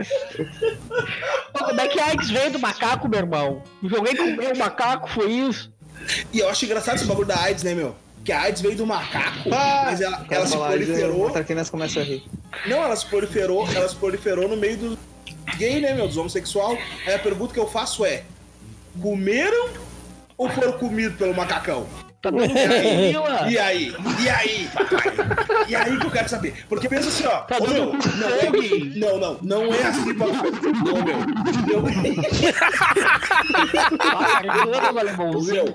Pô, 1.53 1.65
Como 1.65 1.81
é 1.81 1.87
que 1.87 1.99
a 1.99 2.05
AIDS 2.07 2.29
veio 2.29 2.51
do 2.51 2.59
macaco, 2.59 3.07
meu 3.07 3.19
irmão? 3.19 3.63
Alguém 3.95 4.15
comeu 4.15 4.53
o 4.53 4.57
macaco, 4.57 5.09
foi 5.09 5.31
isso? 5.31 5.71
E 6.31 6.39
eu 6.39 6.49
acho 6.49 6.63
engraçado 6.65 6.95
esse 6.95 7.05
bagulho 7.05 7.27
da 7.27 7.39
AIDS, 7.39 7.63
né, 7.63 7.73
meu? 7.73 7.95
Que 8.23 8.31
a 8.31 8.41
AIDS 8.41 8.61
veio 8.61 8.75
do 8.75 8.85
macaco, 8.85 9.49
mas 9.49 10.01
ela, 10.01 10.25
ela 10.29 10.45
se 10.45 10.53
fala, 10.53 10.67
"Ai, 10.69 10.77
proliferou. 10.77 11.27
O 11.27 11.31
Traquinas 11.31 11.69
começa 11.69 11.99
a 11.99 12.03
rir. 12.03 12.23
Não, 12.67 12.83
ela 12.83 12.95
se 12.95 13.05
proliferou, 13.05 13.67
ela 13.73 13.87
se 13.87 13.95
proliferou 13.95 14.47
no 14.49 14.57
meio 14.57 14.77
do 14.77 14.99
gay, 15.57 15.79
né, 15.79 15.93
meu? 15.93 16.07
Dos 16.07 16.17
homossexual. 16.17 16.77
Aí 17.05 17.13
a 17.13 17.19
pergunta 17.19 17.53
que 17.53 17.59
eu 17.59 17.67
faço 17.67 18.05
é: 18.05 18.23
comeram 19.01 19.69
ou 20.37 20.49
foram 20.49 20.73
comidos 20.73 21.17
pelo 21.17 21.33
macacão? 21.33 21.87
Tá 22.21 22.31
E 22.33 22.39
aí? 22.39 23.13
E 23.53 23.57
aí? 23.59 23.93
E 24.23 24.29
aí, 24.29 24.69
papai? 24.73 25.13
E 25.67 25.75
aí 25.75 25.97
que 25.99 26.05
eu 26.05 26.11
quero 26.11 26.27
saber. 26.29 26.65
Porque 26.67 26.89
pensa 26.89 27.09
assim, 27.09 27.25
ó. 27.27 27.41
Tá 27.41 27.57
ô, 27.59 27.67
meu, 27.67 27.93
não, 27.93 28.27
é, 28.29 28.49
não, 28.95 29.17
não, 29.19 29.37
não 29.43 29.73
é 29.73 29.83
assim, 29.83 30.13
papai. 30.15 30.51
Não, 30.83 31.03
meu. 31.03 31.17
O 35.27 35.37
Ô. 35.37 35.41
Meu, 35.43 35.65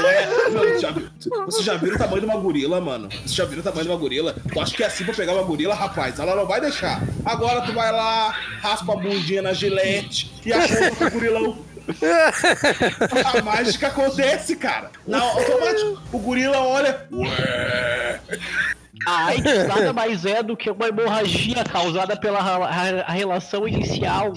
não 0.00 0.08
é. 0.08 0.50
Meu, 0.50 0.80
já, 0.80 0.90
viu- 0.90 1.08
você 1.46 1.62
já 1.62 1.76
viu 1.76 1.94
o 1.94 1.98
tamanho 1.98 2.20
de 2.20 2.26
uma 2.26 2.36
gorila, 2.38 2.80
mano? 2.80 3.08
Você 3.26 3.34
já 3.34 3.44
viu 3.44 3.60
o 3.60 3.62
tamanho 3.62 3.82
de 3.84 3.90
uma 3.90 3.98
gorila? 3.98 4.34
Tu 4.52 4.60
acha 4.60 4.74
que 4.76 4.82
é 4.82 4.86
assim 4.86 5.04
pra 5.04 5.14
pegar 5.14 5.34
uma 5.34 5.42
gorila, 5.42 5.74
rapaz? 5.74 6.18
Ela 6.18 6.34
não 6.34 6.46
vai 6.46 6.60
deixar. 6.60 7.02
Agora 7.24 7.60
tu 7.62 7.72
vai 7.72 7.92
lá, 7.92 8.30
raspa 8.62 8.92
a 8.92 8.96
bundinha 8.96 9.42
na 9.42 9.52
gilete 9.52 10.32
e 10.44 10.52
aponta 10.52 10.96
pro 10.96 11.10
gorilão. 11.10 11.58
A 13.36 13.42
mágica 13.42 13.88
acontece, 13.88 14.56
cara. 14.56 14.90
Na 15.06 15.20
automático. 15.20 16.00
O 16.12 16.18
gorila 16.18 16.58
olha. 16.58 17.06
Ué. 17.12 18.20
A 19.06 19.26
AIDS 19.28 19.66
nada 19.66 19.92
mais 19.94 20.26
é 20.26 20.42
do 20.42 20.54
que 20.56 20.70
uma 20.70 20.88
hemorragia 20.88 21.64
causada 21.64 22.16
pela 22.16 22.70
relação 23.10 23.66
inicial 23.66 24.34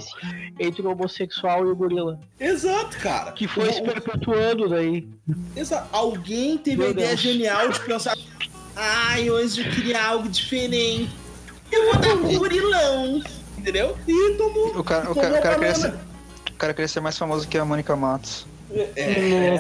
entre 0.57 0.81
o 0.81 0.91
homossexual 0.91 1.65
e 1.65 1.71
o 1.71 1.75
gorila. 1.75 2.17
Exato, 2.39 2.97
cara. 2.99 3.31
Que 3.33 3.45
foi 3.47 3.67
O- 3.67 3.73
se 3.73 3.81
perpetuando 3.81 4.69
daí. 4.69 5.05
Exa- 5.55 5.85
Alguém 5.91 6.57
teve 6.57 6.77
Meu 6.77 6.87
a 6.87 6.91
ideia 6.91 7.07
Deus. 7.09 7.19
genial 7.19 7.67
de 7.69 7.79
pensar. 7.81 8.15
Ai, 8.75 9.29
hoje 9.29 9.65
eu 9.65 9.69
queria 9.71 10.01
algo 10.01 10.29
diferente. 10.29 11.11
Eu 11.71 11.85
vou 11.85 11.95
dar 11.95 12.15
pro 12.17 12.39
gorilão. 12.39 13.21
Entendeu? 13.57 13.97
E 14.07 14.33
tomou. 14.37 14.77
O 14.79 14.83
cara, 14.83 15.11
o 15.11 15.13
tomou 15.13 15.21
cara, 15.23 15.39
o 15.39 15.41
cara 15.41 15.55
queria 15.55 15.75
ser, 15.75 15.93
cara 16.63 16.73
queria 16.73 16.87
ser 16.87 17.01
mais 17.01 17.17
famoso 17.17 17.45
que 17.47 17.57
a 17.57 17.65
Mônica 17.65 17.93
Matos. 17.95 18.45
É, 18.95 19.59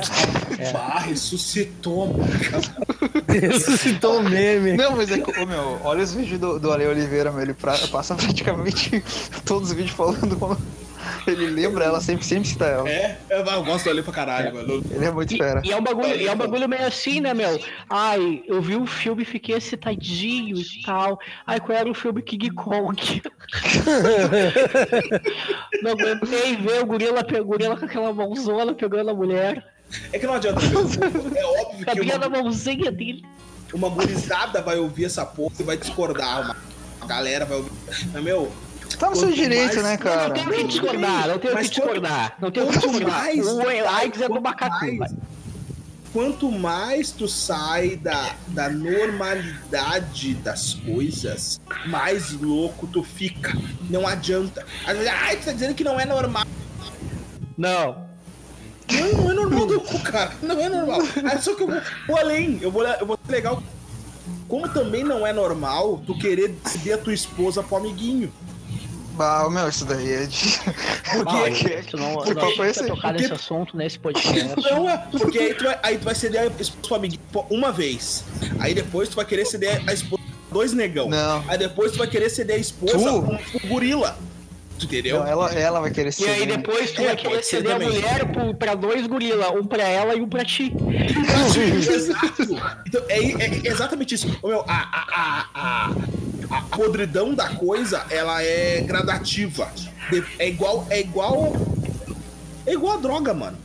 Bah, 0.71 0.99
ressuscitou, 0.99 2.07
mano. 2.07 2.25
Ressuscitou 3.27 4.19
o 4.19 4.23
meme. 4.23 4.77
Não, 4.77 4.95
mas 4.95 5.11
é 5.11 5.19
que, 5.19 5.39
ô, 5.39 5.45
meu, 5.45 5.79
olha 5.83 6.01
os 6.03 6.13
vídeos 6.13 6.39
do, 6.39 6.57
do 6.59 6.71
Ale 6.71 6.87
Oliveira, 6.87 7.31
meu, 7.31 7.41
ele 7.41 7.53
pra- 7.53 7.77
passa 7.91 8.15
praticamente 8.15 9.03
todos 9.45 9.69
os 9.69 9.75
vídeos 9.75 9.95
falando 9.95 10.35
como 10.37 10.57
ele 11.27 11.47
lembra 11.47 11.85
ela, 11.85 12.01
sempre, 12.01 12.25
sempre 12.25 12.47
cita 12.47 12.65
ela. 12.65 12.89
É, 12.89 13.17
eu, 13.29 13.43
gosto 13.63 13.85
dele 13.85 14.01
pra 14.01 14.13
caralho, 14.13 14.53
mano. 14.55 14.83
Ele 14.89 15.05
é 15.05 15.11
muito 15.11 15.33
E, 15.33 15.37
fera. 15.37 15.61
e 15.63 15.71
é 15.71 15.77
um 15.77 15.83
bagulho, 15.83 16.15
e 16.15 16.27
é 16.27 16.31
um 16.31 16.37
bagulho 16.37 16.67
meio 16.67 16.85
assim, 16.85 17.19
né, 17.21 17.33
meu? 17.33 17.59
Ai, 17.89 18.41
eu 18.47 18.61
vi 18.61 18.75
um 18.75 18.85
filme 18.87 19.23
e 19.23 19.25
fiquei 19.25 19.55
excitadinho 19.55 20.57
e 20.57 20.81
tal. 20.85 21.19
Ai, 21.45 21.59
qual 21.59 21.77
era 21.77 21.89
o 21.89 21.93
filme 21.93 22.21
King 22.21 22.49
Kong? 22.51 23.21
Não 25.83 25.91
aguentei 25.91 26.55
ver 26.57 26.81
o 26.81 26.85
gorila, 26.85 27.19
o 27.41 27.45
gorila 27.45 27.77
com 27.77 27.85
aquela 27.85 28.13
mãozona 28.13 28.73
pegando 28.73 29.09
a 29.09 29.13
mulher. 29.13 29.63
É 30.11 30.17
que 30.17 30.25
não 30.25 30.33
adianta, 30.35 30.59
meu. 30.61 30.79
É 31.35 31.45
óbvio 31.45 31.77
que 31.79 31.85
Cabia 31.85 32.17
na 32.17 32.27
uma, 32.27 32.41
mãozinha 32.41 32.91
dele. 32.91 33.23
uma 33.73 33.89
gurizada 33.89 34.61
vai 34.61 34.77
ouvir 34.79 35.05
essa 35.05 35.25
porra 35.25 35.53
e 35.59 35.63
vai 35.63 35.77
discordar. 35.77 36.41
Uma, 36.45 36.55
a 37.01 37.05
galera 37.05 37.45
vai 37.45 37.57
ouvir. 37.57 37.71
Mas, 38.11 38.23
meu, 38.23 38.51
Tá 38.97 39.09
no 39.09 39.15
seu 39.15 39.31
direito, 39.31 39.75
mais- 39.81 39.83
né, 39.83 39.91
Não 39.91 39.97
cara? 39.97 40.33
tem 40.33 40.47
o 40.47 40.51
que 40.51 40.63
discordar, 40.65 41.27
não 41.27 41.39
tem 41.39 41.51
o 41.51 41.55
que 41.57 41.61
discordar. 41.69 42.35
Não 42.39 42.51
tem 42.51 42.63
o 42.63 42.67
que 42.67 42.73
discordar. 42.79 43.09
mais- 43.23 43.47
O 43.47 43.61
AIDS 43.89 44.21
é 44.21 44.29
do 44.29 44.41
macaco. 44.41 44.85
Quanto 46.13 46.49
mais 46.51 47.11
tu 47.11 47.27
sai 47.27 47.97
da, 47.97 48.35
da 48.49 48.69
normalidade 48.69 50.35
das 50.35 50.75
coisas, 50.75 51.59
mais 51.87 52.31
louco 52.31 52.87
tu 52.87 53.03
fica. 53.03 53.51
Não 53.89 54.07
adianta. 54.07 54.63
Ai, 54.85 55.35
tu 55.37 55.45
tá 55.45 55.51
dizendo 55.51 55.73
que 55.73 55.83
não 55.83 55.99
é 55.99 56.05
normal. 56.05 56.45
Não. 57.57 58.13
Não, 58.91 59.23
não 59.23 59.31
é 59.31 59.33
normal, 59.33 59.65
não, 59.65 59.99
cara. 60.01 60.31
Não 60.41 60.59
é 60.59 60.69
normal. 60.69 60.99
Aí 61.01 61.41
só 61.41 61.55
que 61.55 61.63
eu 61.63 61.67
vou, 61.67 61.81
vou 62.07 62.17
além. 62.17 62.59
Eu 62.61 62.71
vou, 62.71 62.83
eu 62.83 63.05
vou 63.05 63.17
ser 63.25 63.31
legal. 63.31 63.63
Como 64.47 64.69
também 64.69 65.03
não 65.03 65.25
é 65.25 65.33
normal 65.33 66.01
tu 66.05 66.17
querer 66.17 66.55
ceder 66.65 66.95
a 66.95 66.97
tua 66.97 67.13
esposa 67.13 67.63
pro 67.63 67.77
amiguinho. 67.77 68.31
Ah, 69.19 69.47
meu, 69.49 69.69
isso 69.69 69.85
daí 69.85 70.11
é 70.11 70.25
de. 70.25 70.59
Ah, 71.25 71.49
que- 71.51 71.95
não, 71.97 72.23
que 72.23 72.33
não 72.33 72.43
é 72.43 72.73
Porque- 72.73 73.11
nesse 73.13 73.33
assunto 73.33 73.77
nesse 73.77 73.99
podcast. 73.99 74.55
Não 74.71 74.89
é, 74.89 74.97
porque 75.11 75.37
aí 75.37 75.53
tu 75.53 75.63
vai, 75.65 75.79
aí 75.83 75.97
tu 75.97 76.05
vai 76.05 76.15
ceder 76.15 76.41
a 76.41 76.45
esposa 76.61 76.71
pro 76.87 76.95
amiguinho 76.95 77.21
uma 77.51 77.71
vez. 77.71 78.23
Aí 78.59 78.73
depois 78.73 79.09
tu 79.09 79.15
vai 79.15 79.25
querer 79.25 79.45
ceder 79.45 79.83
a 79.87 79.93
esposa 79.93 80.23
dois 80.51 80.73
negão. 80.73 81.07
Não. 81.09 81.43
Aí 81.47 81.57
depois 81.57 81.91
tu 81.91 81.97
vai 81.99 82.07
querer 82.07 82.29
ceder 82.29 82.55
a 82.55 82.59
esposa 82.59 82.97
pro, 82.97 83.59
pro 83.59 83.67
gorila. 83.67 84.17
Tu 84.79 84.85
entendeu? 84.85 85.19
Não, 85.19 85.27
ela, 85.27 85.53
ela 85.53 85.79
vai 85.79 85.91
querer 85.91 86.11
ser. 86.11 86.25
E 86.25 86.29
aí 86.29 86.45
depois 86.47 86.91
tu 86.91 87.01
É, 87.01 87.05
vai 87.07 87.15
querer 87.15 87.43
ceder 87.43 87.75
a 87.75 87.79
mulher 87.79 88.25
pro- 88.31 88.55
pra 88.55 88.73
dois 88.73 89.05
gorila, 89.05 89.51
um 89.51 89.63
pra 89.63 89.83
ela 89.87 90.15
e 90.15 90.21
um 90.21 90.27
pra 90.27 90.43
ti. 90.43 90.73
Exato. 91.93 92.43
Então, 92.87 93.01
é, 93.07 93.17
é 93.19 93.61
exatamente 93.65 94.15
isso. 94.15 94.35
Ô, 94.41 94.47
meu, 94.47 94.61
a, 94.67 94.73
a, 94.73 95.05
a, 95.15 95.45
a, 95.53 95.91
a 96.53 96.61
podridão 96.61 97.33
da 97.33 97.49
coisa, 97.55 98.05
ela 98.09 98.43
é 98.43 98.81
gradativa. 98.81 99.71
É 100.37 100.47
igual, 100.47 100.85
é 100.89 100.99
igual. 100.99 101.53
É 102.65 102.73
igual 102.73 102.97
a 102.97 103.01
droga, 103.01 103.33
mano. 103.33 103.57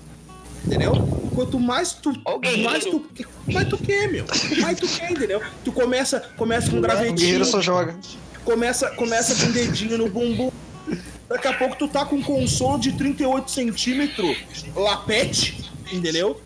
Entendeu? 0.64 0.92
Quanto 1.34 1.60
mais 1.60 1.92
tu. 1.92 2.12
Guerreiro. 2.40 2.64
mais 2.64 2.84
tu. 2.84 3.06
Mais 3.46 3.68
tu 3.68 3.76
quer, 3.76 4.10
meu. 4.10 4.24
Mais 4.60 4.78
tu 4.78 4.88
quer, 4.88 5.10
entendeu? 5.10 5.42
Tu 5.64 5.70
começa, 5.70 6.20
começa 6.36 6.70
com 6.70 6.78
um 6.78 6.80
gravetinho. 6.80 7.44
só 7.44 7.60
joga. 7.60 7.96
Começa, 8.44 8.90
começa 8.92 9.34
com 9.34 9.50
o 9.50 9.52
dedinho 9.52 9.98
no 9.98 10.08
bumbum. 10.08 10.50
Daqui 11.28 11.46
a 11.46 11.52
pouco 11.52 11.76
tu 11.76 11.86
tá 11.86 12.06
com 12.06 12.16
um 12.16 12.22
console 12.22 12.80
de 12.80 12.92
38 12.92 13.50
centímetros, 13.50 14.64
lapete, 14.74 15.70
entendeu? 15.92 16.40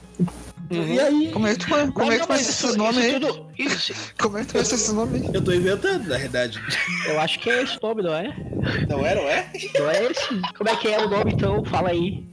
E 0.72 1.00
aí, 1.00 1.30
Como 1.32 1.46
é 1.46 1.54
que 1.54 1.60
tu, 1.60 1.92
como 1.92 2.12
é 2.12 2.18
que 2.18 2.26
tu 2.26 2.32
esses 2.34 2.76
nomes 2.76 2.96
isso 2.96 3.14
aí? 3.14 3.20
tudo- 3.20 3.46
isso- 3.58 3.94
Como 4.18 4.38
é 4.38 4.40
que 4.40 4.46
tu 4.48 4.52
conhece 4.52 4.74
esses 4.74 4.92
nomes 4.92 5.22
aí? 5.22 5.30
eu 5.34 5.42
tô 5.42 5.52
inventando, 5.52 6.08
na 6.08 6.16
verdade. 6.18 6.60
eu 7.08 7.20
acho 7.20 7.38
que 7.40 7.50
é 7.50 7.62
esse 7.62 7.78
nome, 7.82 8.02
não 8.02 8.14
é? 8.14 8.34
Não 8.88 9.06
é, 9.06 9.14
não 9.14 9.22
é? 9.28 9.50
Não 9.78 9.90
é 9.90 10.04
esse? 10.04 10.28
Como 10.56 10.70
é 10.70 10.76
que 10.76 10.88
é 10.88 10.98
o 10.98 11.08
nome 11.08 11.32
então? 11.32 11.64
Fala 11.66 11.90
aí. 11.90 12.24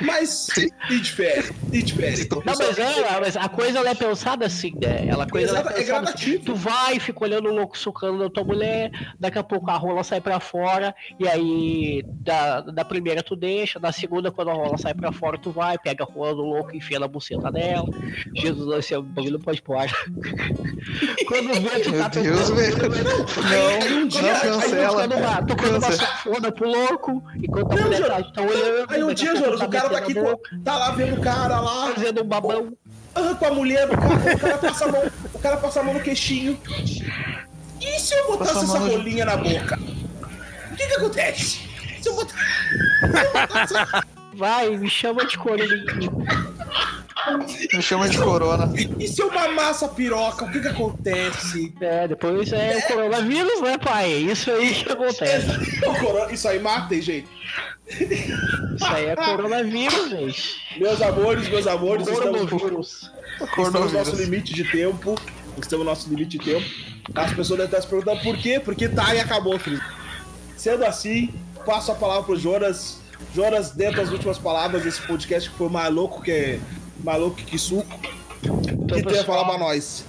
Mas 0.00 0.48
e 0.56 1.00
difere, 1.00 1.50
e 1.72 1.82
difere. 1.82 2.26
Não, 2.30 2.42
mas 2.56 2.78
é, 2.78 3.20
mas 3.20 3.36
a 3.36 3.48
coisa 3.48 3.78
ela 3.78 3.90
é 3.90 3.94
pensada 3.94 4.46
assim, 4.46 4.72
né? 4.80 5.06
Ela 5.08 5.26
coisa 5.28 5.48
ela 5.50 5.60
Exato, 5.60 5.74
é 5.76 5.80
pensada 5.80 5.98
assim. 5.98 6.06
gradativo. 6.06 6.44
Tu 6.44 6.54
vai, 6.54 6.98
fica 7.00 7.24
olhando 7.24 7.48
o 7.50 7.54
louco 7.54 7.76
socando 7.76 8.18
na 8.18 8.30
tua 8.30 8.44
mulher, 8.44 8.90
daqui 9.18 9.38
a 9.38 9.42
pouco 9.44 9.68
a 9.70 9.76
rola 9.76 10.02
sai 10.02 10.20
pra 10.20 10.40
fora, 10.40 10.94
e 11.18 11.28
aí 11.28 12.02
da, 12.06 12.60
da 12.62 12.84
primeira 12.84 13.22
tu 13.22 13.36
deixa, 13.36 13.78
da 13.78 13.92
segunda, 13.92 14.30
quando 14.30 14.50
a 14.50 14.54
rola 14.54 14.78
sai 14.78 14.94
pra 14.94 15.12
fora, 15.12 15.38
tu 15.38 15.50
vai, 15.50 15.76
pega 15.78 16.04
a 16.04 16.06
rola 16.06 16.34
do 16.34 16.42
louco 16.42 16.72
e 16.72 16.78
enfia 16.78 16.98
na 16.98 17.08
buceta 17.08 17.50
dela. 17.52 17.86
Jesus, 18.34 18.78
esse 18.78 18.98
bagulho 19.00 19.32
não 19.32 19.40
pode 19.40 19.60
pôr. 19.62 19.76
quando 21.26 21.52
vê, 21.60 21.80
tu 21.80 21.90
Meu 21.90 22.00
tá 22.00 22.08
Deus, 22.08 22.50
velho. 22.50 22.76
Não, 22.88 24.00
não 24.00 24.08
cancela. 24.08 25.08
Tocando 25.08 25.16
uma, 25.16 25.42
tocando 25.46 25.70
uma 25.70 25.80
Cancela. 25.80 25.92
safona 25.96 26.52
pro 26.52 26.68
louco, 26.68 27.22
enquanto 27.36 27.72
a 27.72 27.76
Não, 27.76 27.84
mulher 27.84 28.06
tá, 28.06 28.22
tá 28.22 28.42
olhando. 28.42 28.77
Daqui 29.08 29.22
dia, 29.22 29.36
Jonas, 29.36 29.60
o 29.60 29.68
cara 29.68 29.88
tá 29.90 29.98
aqui 29.98 30.14
com. 30.14 30.36
Tá 30.64 30.76
lá 30.76 30.90
vendo 30.92 31.18
o 31.18 31.20
cara 31.20 31.60
lá, 31.60 31.92
fazendo 31.94 32.22
um 32.22 32.26
babão. 32.26 32.72
com 33.38 33.44
a 33.46 33.50
mulher 33.50 33.86
do 33.88 33.96
cara, 33.96 34.34
o 34.34 34.38
cara 34.38 34.58
passa 34.58 34.84
a 34.84 34.88
mão, 34.92 35.02
o 35.34 35.38
cara 35.38 35.56
passa 35.56 35.80
a 35.80 35.82
mão 35.82 35.94
no 35.94 36.00
queixinho. 36.00 36.58
E 37.80 37.98
se 38.00 38.14
eu 38.14 38.26
botasse 38.26 38.50
essa 38.64 38.66
mão 38.78 38.86
no- 38.86 38.92
rolinha 38.92 39.24
na 39.24 39.36
boca? 39.36 39.78
O 40.72 40.76
que 40.76 40.86
que 40.86 40.94
acontece? 40.94 41.60
Se 42.00 42.08
eu 42.08 42.14
botar. 42.14 42.34
se 43.66 43.74
eu 43.74 43.80
botar 43.86 44.06
Vai, 44.34 44.68
me 44.76 44.88
chama 44.88 45.24
de 45.26 45.36
coroninho. 45.36 45.84
Me 47.74 47.82
chama 47.82 48.08
de 48.08 48.16
corona. 48.18 48.72
E 48.98 49.08
se 49.08 49.20
eu 49.20 49.30
mamar 49.32 49.70
essa 49.70 49.88
piroca, 49.88 50.44
o 50.44 50.50
que 50.52 50.60
que 50.60 50.68
acontece? 50.68 51.74
É, 51.80 52.06
depois 52.06 52.52
é 52.52 52.76
o 52.78 52.82
coronavírus, 52.86 53.60
né, 53.60 53.76
pai? 53.78 54.12
É 54.12 54.16
Isso 54.18 54.50
aí 54.50 54.72
que 54.72 54.92
acontece. 54.92 55.46
O 55.84 55.94
corona- 55.98 56.32
Isso 56.32 56.46
aí 56.48 56.60
mata, 56.60 56.94
hein, 56.94 57.02
gente? 57.02 57.28
Isso 57.90 58.84
aí 58.86 59.06
é 59.06 59.16
coronavírus, 59.16 60.10
gente. 60.10 60.78
Meus 60.78 61.00
amores, 61.00 61.48
meus 61.48 61.66
amores, 61.66 62.06
estamos, 62.06 62.50
Coronavírus. 62.50 63.10
estamos 63.40 63.92
no 63.92 63.98
nosso 63.98 64.16
limite 64.16 64.52
de 64.54 64.64
tempo. 64.70 65.14
Estamos 65.60 65.84
no 65.84 65.90
nosso 65.90 66.08
limite 66.08 66.38
de 66.38 66.44
tempo. 66.44 66.66
As 67.14 67.32
pessoas 67.32 67.58
devem 67.58 67.64
estar 67.66 67.80
se 67.80 67.88
perguntando 67.88 68.20
por 68.20 68.36
quê? 68.36 68.60
Porque 68.60 68.88
tá 68.88 69.14
e 69.14 69.20
acabou, 69.20 69.58
filho. 69.58 69.82
Sendo 70.56 70.84
assim, 70.84 71.32
passo 71.64 71.90
a 71.90 71.94
palavra 71.94 72.24
pro 72.24 72.36
Jonas. 72.38 72.98
Jonas, 73.34 73.70
dentro 73.72 73.96
das 73.96 74.10
últimas 74.10 74.38
palavras 74.38 74.84
desse 74.84 75.02
podcast 75.02 75.50
que 75.50 75.56
foi 75.56 75.68
mais 75.68 75.92
louco 75.92 76.22
que 76.22 76.60
mais 77.02 77.18
louco 77.20 77.36
que 77.36 77.58
suco. 77.58 77.98
O 78.44 78.60
Então, 78.62 78.86
que 78.86 79.02
tu 79.02 79.14
ia 79.14 79.24
falar 79.24 79.44
pra 79.44 79.52
pessoal, 79.54 79.58
nós? 79.58 80.04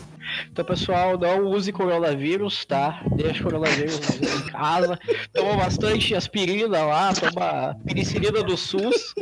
Então, 0.59 0.75
pessoal, 0.75 1.17
não 1.17 1.45
use 1.45 1.71
coronavírus, 1.71 2.65
tá? 2.65 3.01
Deixa 3.15 3.39
o 3.39 3.43
coronavírus 3.45 3.97
em 4.19 4.51
casa. 4.51 4.99
Toma 5.31 5.55
bastante 5.55 6.13
aspirina 6.13 6.83
lá, 6.83 7.13
toma 7.13 7.77
penicilina 7.85 8.43
do 8.43 8.57
SUS, 8.57 9.13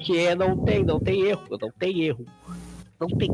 que 0.00 0.18
é, 0.18 0.34
não 0.34 0.56
tem, 0.64 0.82
não 0.82 0.98
tem 0.98 1.26
erro, 1.26 1.44
não 1.60 1.70
tem 1.78 2.04
erro. 2.04 2.24
Não 2.98 3.06
tem. 3.06 3.30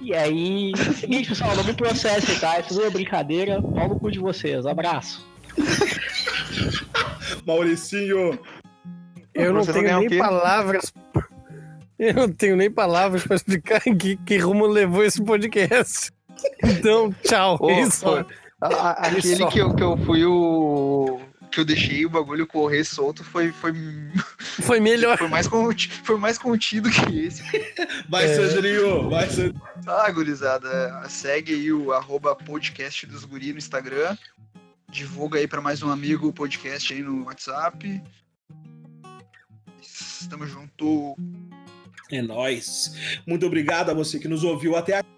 E 0.00 0.14
aí, 0.14 0.72
seguinte, 0.98 1.28
pessoal, 1.28 1.54
não 1.54 1.64
me 1.64 1.74
processem, 1.74 2.38
tá? 2.38 2.56
É 2.56 2.62
tudo 2.62 2.80
uma 2.80 2.90
brincadeira. 2.90 3.60
Pau 3.60 3.90
no 3.90 4.00
cu 4.00 4.10
de 4.10 4.18
vocês. 4.18 4.64
Abraço. 4.64 5.22
Mauricinho, 7.46 8.38
Eu 9.34 9.52
não 9.52 9.66
tenho 9.66 10.00
nem 10.00 10.18
palavras. 10.18 10.90
Eu 11.98 12.14
não 12.14 12.32
tenho 12.32 12.56
nem 12.56 12.70
palavras 12.70 13.22
pra 13.24 13.36
explicar 13.36 13.82
em 13.86 13.94
que, 13.98 14.16
que 14.16 14.38
rumo 14.38 14.66
levou 14.66 15.04
esse 15.04 15.22
podcast. 15.22 16.10
Então, 16.64 17.12
tchau. 17.22 17.58
Ô, 17.60 17.70
é 17.70 17.82
isso. 17.82 18.06
a- 18.08 18.24
a- 18.60 18.90
Aquele 19.08 19.36
só. 19.36 19.48
que 19.48 19.58
eu, 19.58 19.74
que 19.74 19.82
eu 19.82 19.96
fui 19.98 20.24
o. 20.24 21.20
que 21.50 21.60
eu 21.60 21.64
deixei 21.64 22.04
o 22.06 22.10
bagulho 22.10 22.46
correr 22.46 22.84
solto 22.84 23.24
foi, 23.24 23.50
foi, 23.52 23.72
Foi 24.62 24.78
melhor. 24.80 25.16
foi, 25.18 25.28
mais, 25.28 25.48
conti- 25.48 25.90
foi 26.04 26.16
mais 26.18 26.38
contido 26.38 26.88
que 26.90 27.18
esse. 27.26 27.42
vai, 28.08 28.24
É. 28.26 28.34
Sandrinho, 28.36 29.08
vai, 29.10 29.28
Sandrinho. 29.28 29.60
Ah, 29.86 30.10
gurizada, 30.10 31.02
segue 31.08 31.54
aí 31.54 31.72
o 31.72 31.92
arroba 31.92 32.34
podcast 32.36 33.06
dos 33.06 33.24
guri 33.24 33.52
no 33.52 33.58
Instagram. 33.58 34.16
Divulga 34.90 35.38
aí 35.38 35.46
pra 35.48 35.60
mais 35.60 35.82
um 35.82 35.90
amigo 35.90 36.28
o 36.28 36.32
podcast 36.32 36.92
aí 36.92 37.00
no 37.02 37.24
WhatsApp. 37.26 38.02
Tamo 40.28 40.46
junto. 40.46 41.16
É 42.10 42.20
nóis. 42.22 42.92
Muito 43.26 43.46
obrigado 43.46 43.90
a 43.90 43.94
você 43.94 44.18
que 44.18 44.28
nos 44.28 44.42
ouviu 44.44 44.76
até 44.76 44.98
aqui, 44.98 45.08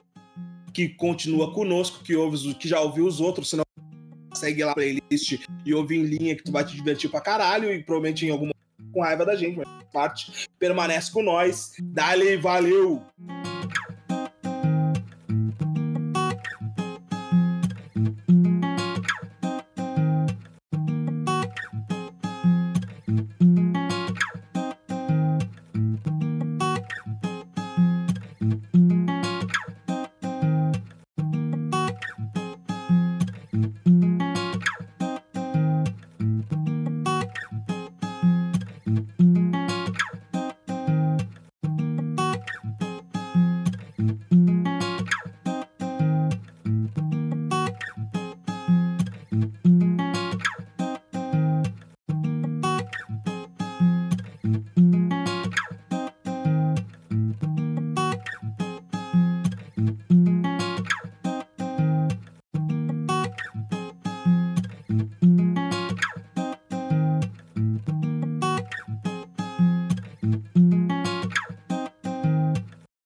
que 0.73 0.89
continua 0.89 1.53
conosco, 1.53 2.03
que, 2.03 2.17
ouve, 2.17 2.55
que 2.55 2.69
já 2.69 2.81
ouviu 2.81 3.07
os 3.07 3.21
outros, 3.21 3.51
senão 3.51 3.65
segue 4.35 4.65
lá 4.65 4.73
a 4.73 4.75
playlist 4.75 5.39
e 5.65 5.75
ouve 5.75 5.97
em 5.97 6.03
linha 6.03 6.35
que 6.35 6.43
tu 6.43 6.51
vai 6.51 6.65
te 6.65 6.75
divertir 6.75 7.11
pra 7.11 7.21
caralho 7.21 7.73
e 7.73 7.83
provavelmente 7.83 8.27
em 8.27 8.31
alguma 8.31 8.53
com 8.93 9.01
raiva 9.01 9.25
da 9.25 9.35
gente, 9.35 9.57
mas 9.57 9.69
parte 9.93 10.49
permanece 10.59 11.11
com 11.11 11.23
nós. 11.23 11.73
Dale, 11.81 12.37
valeu! 12.37 13.03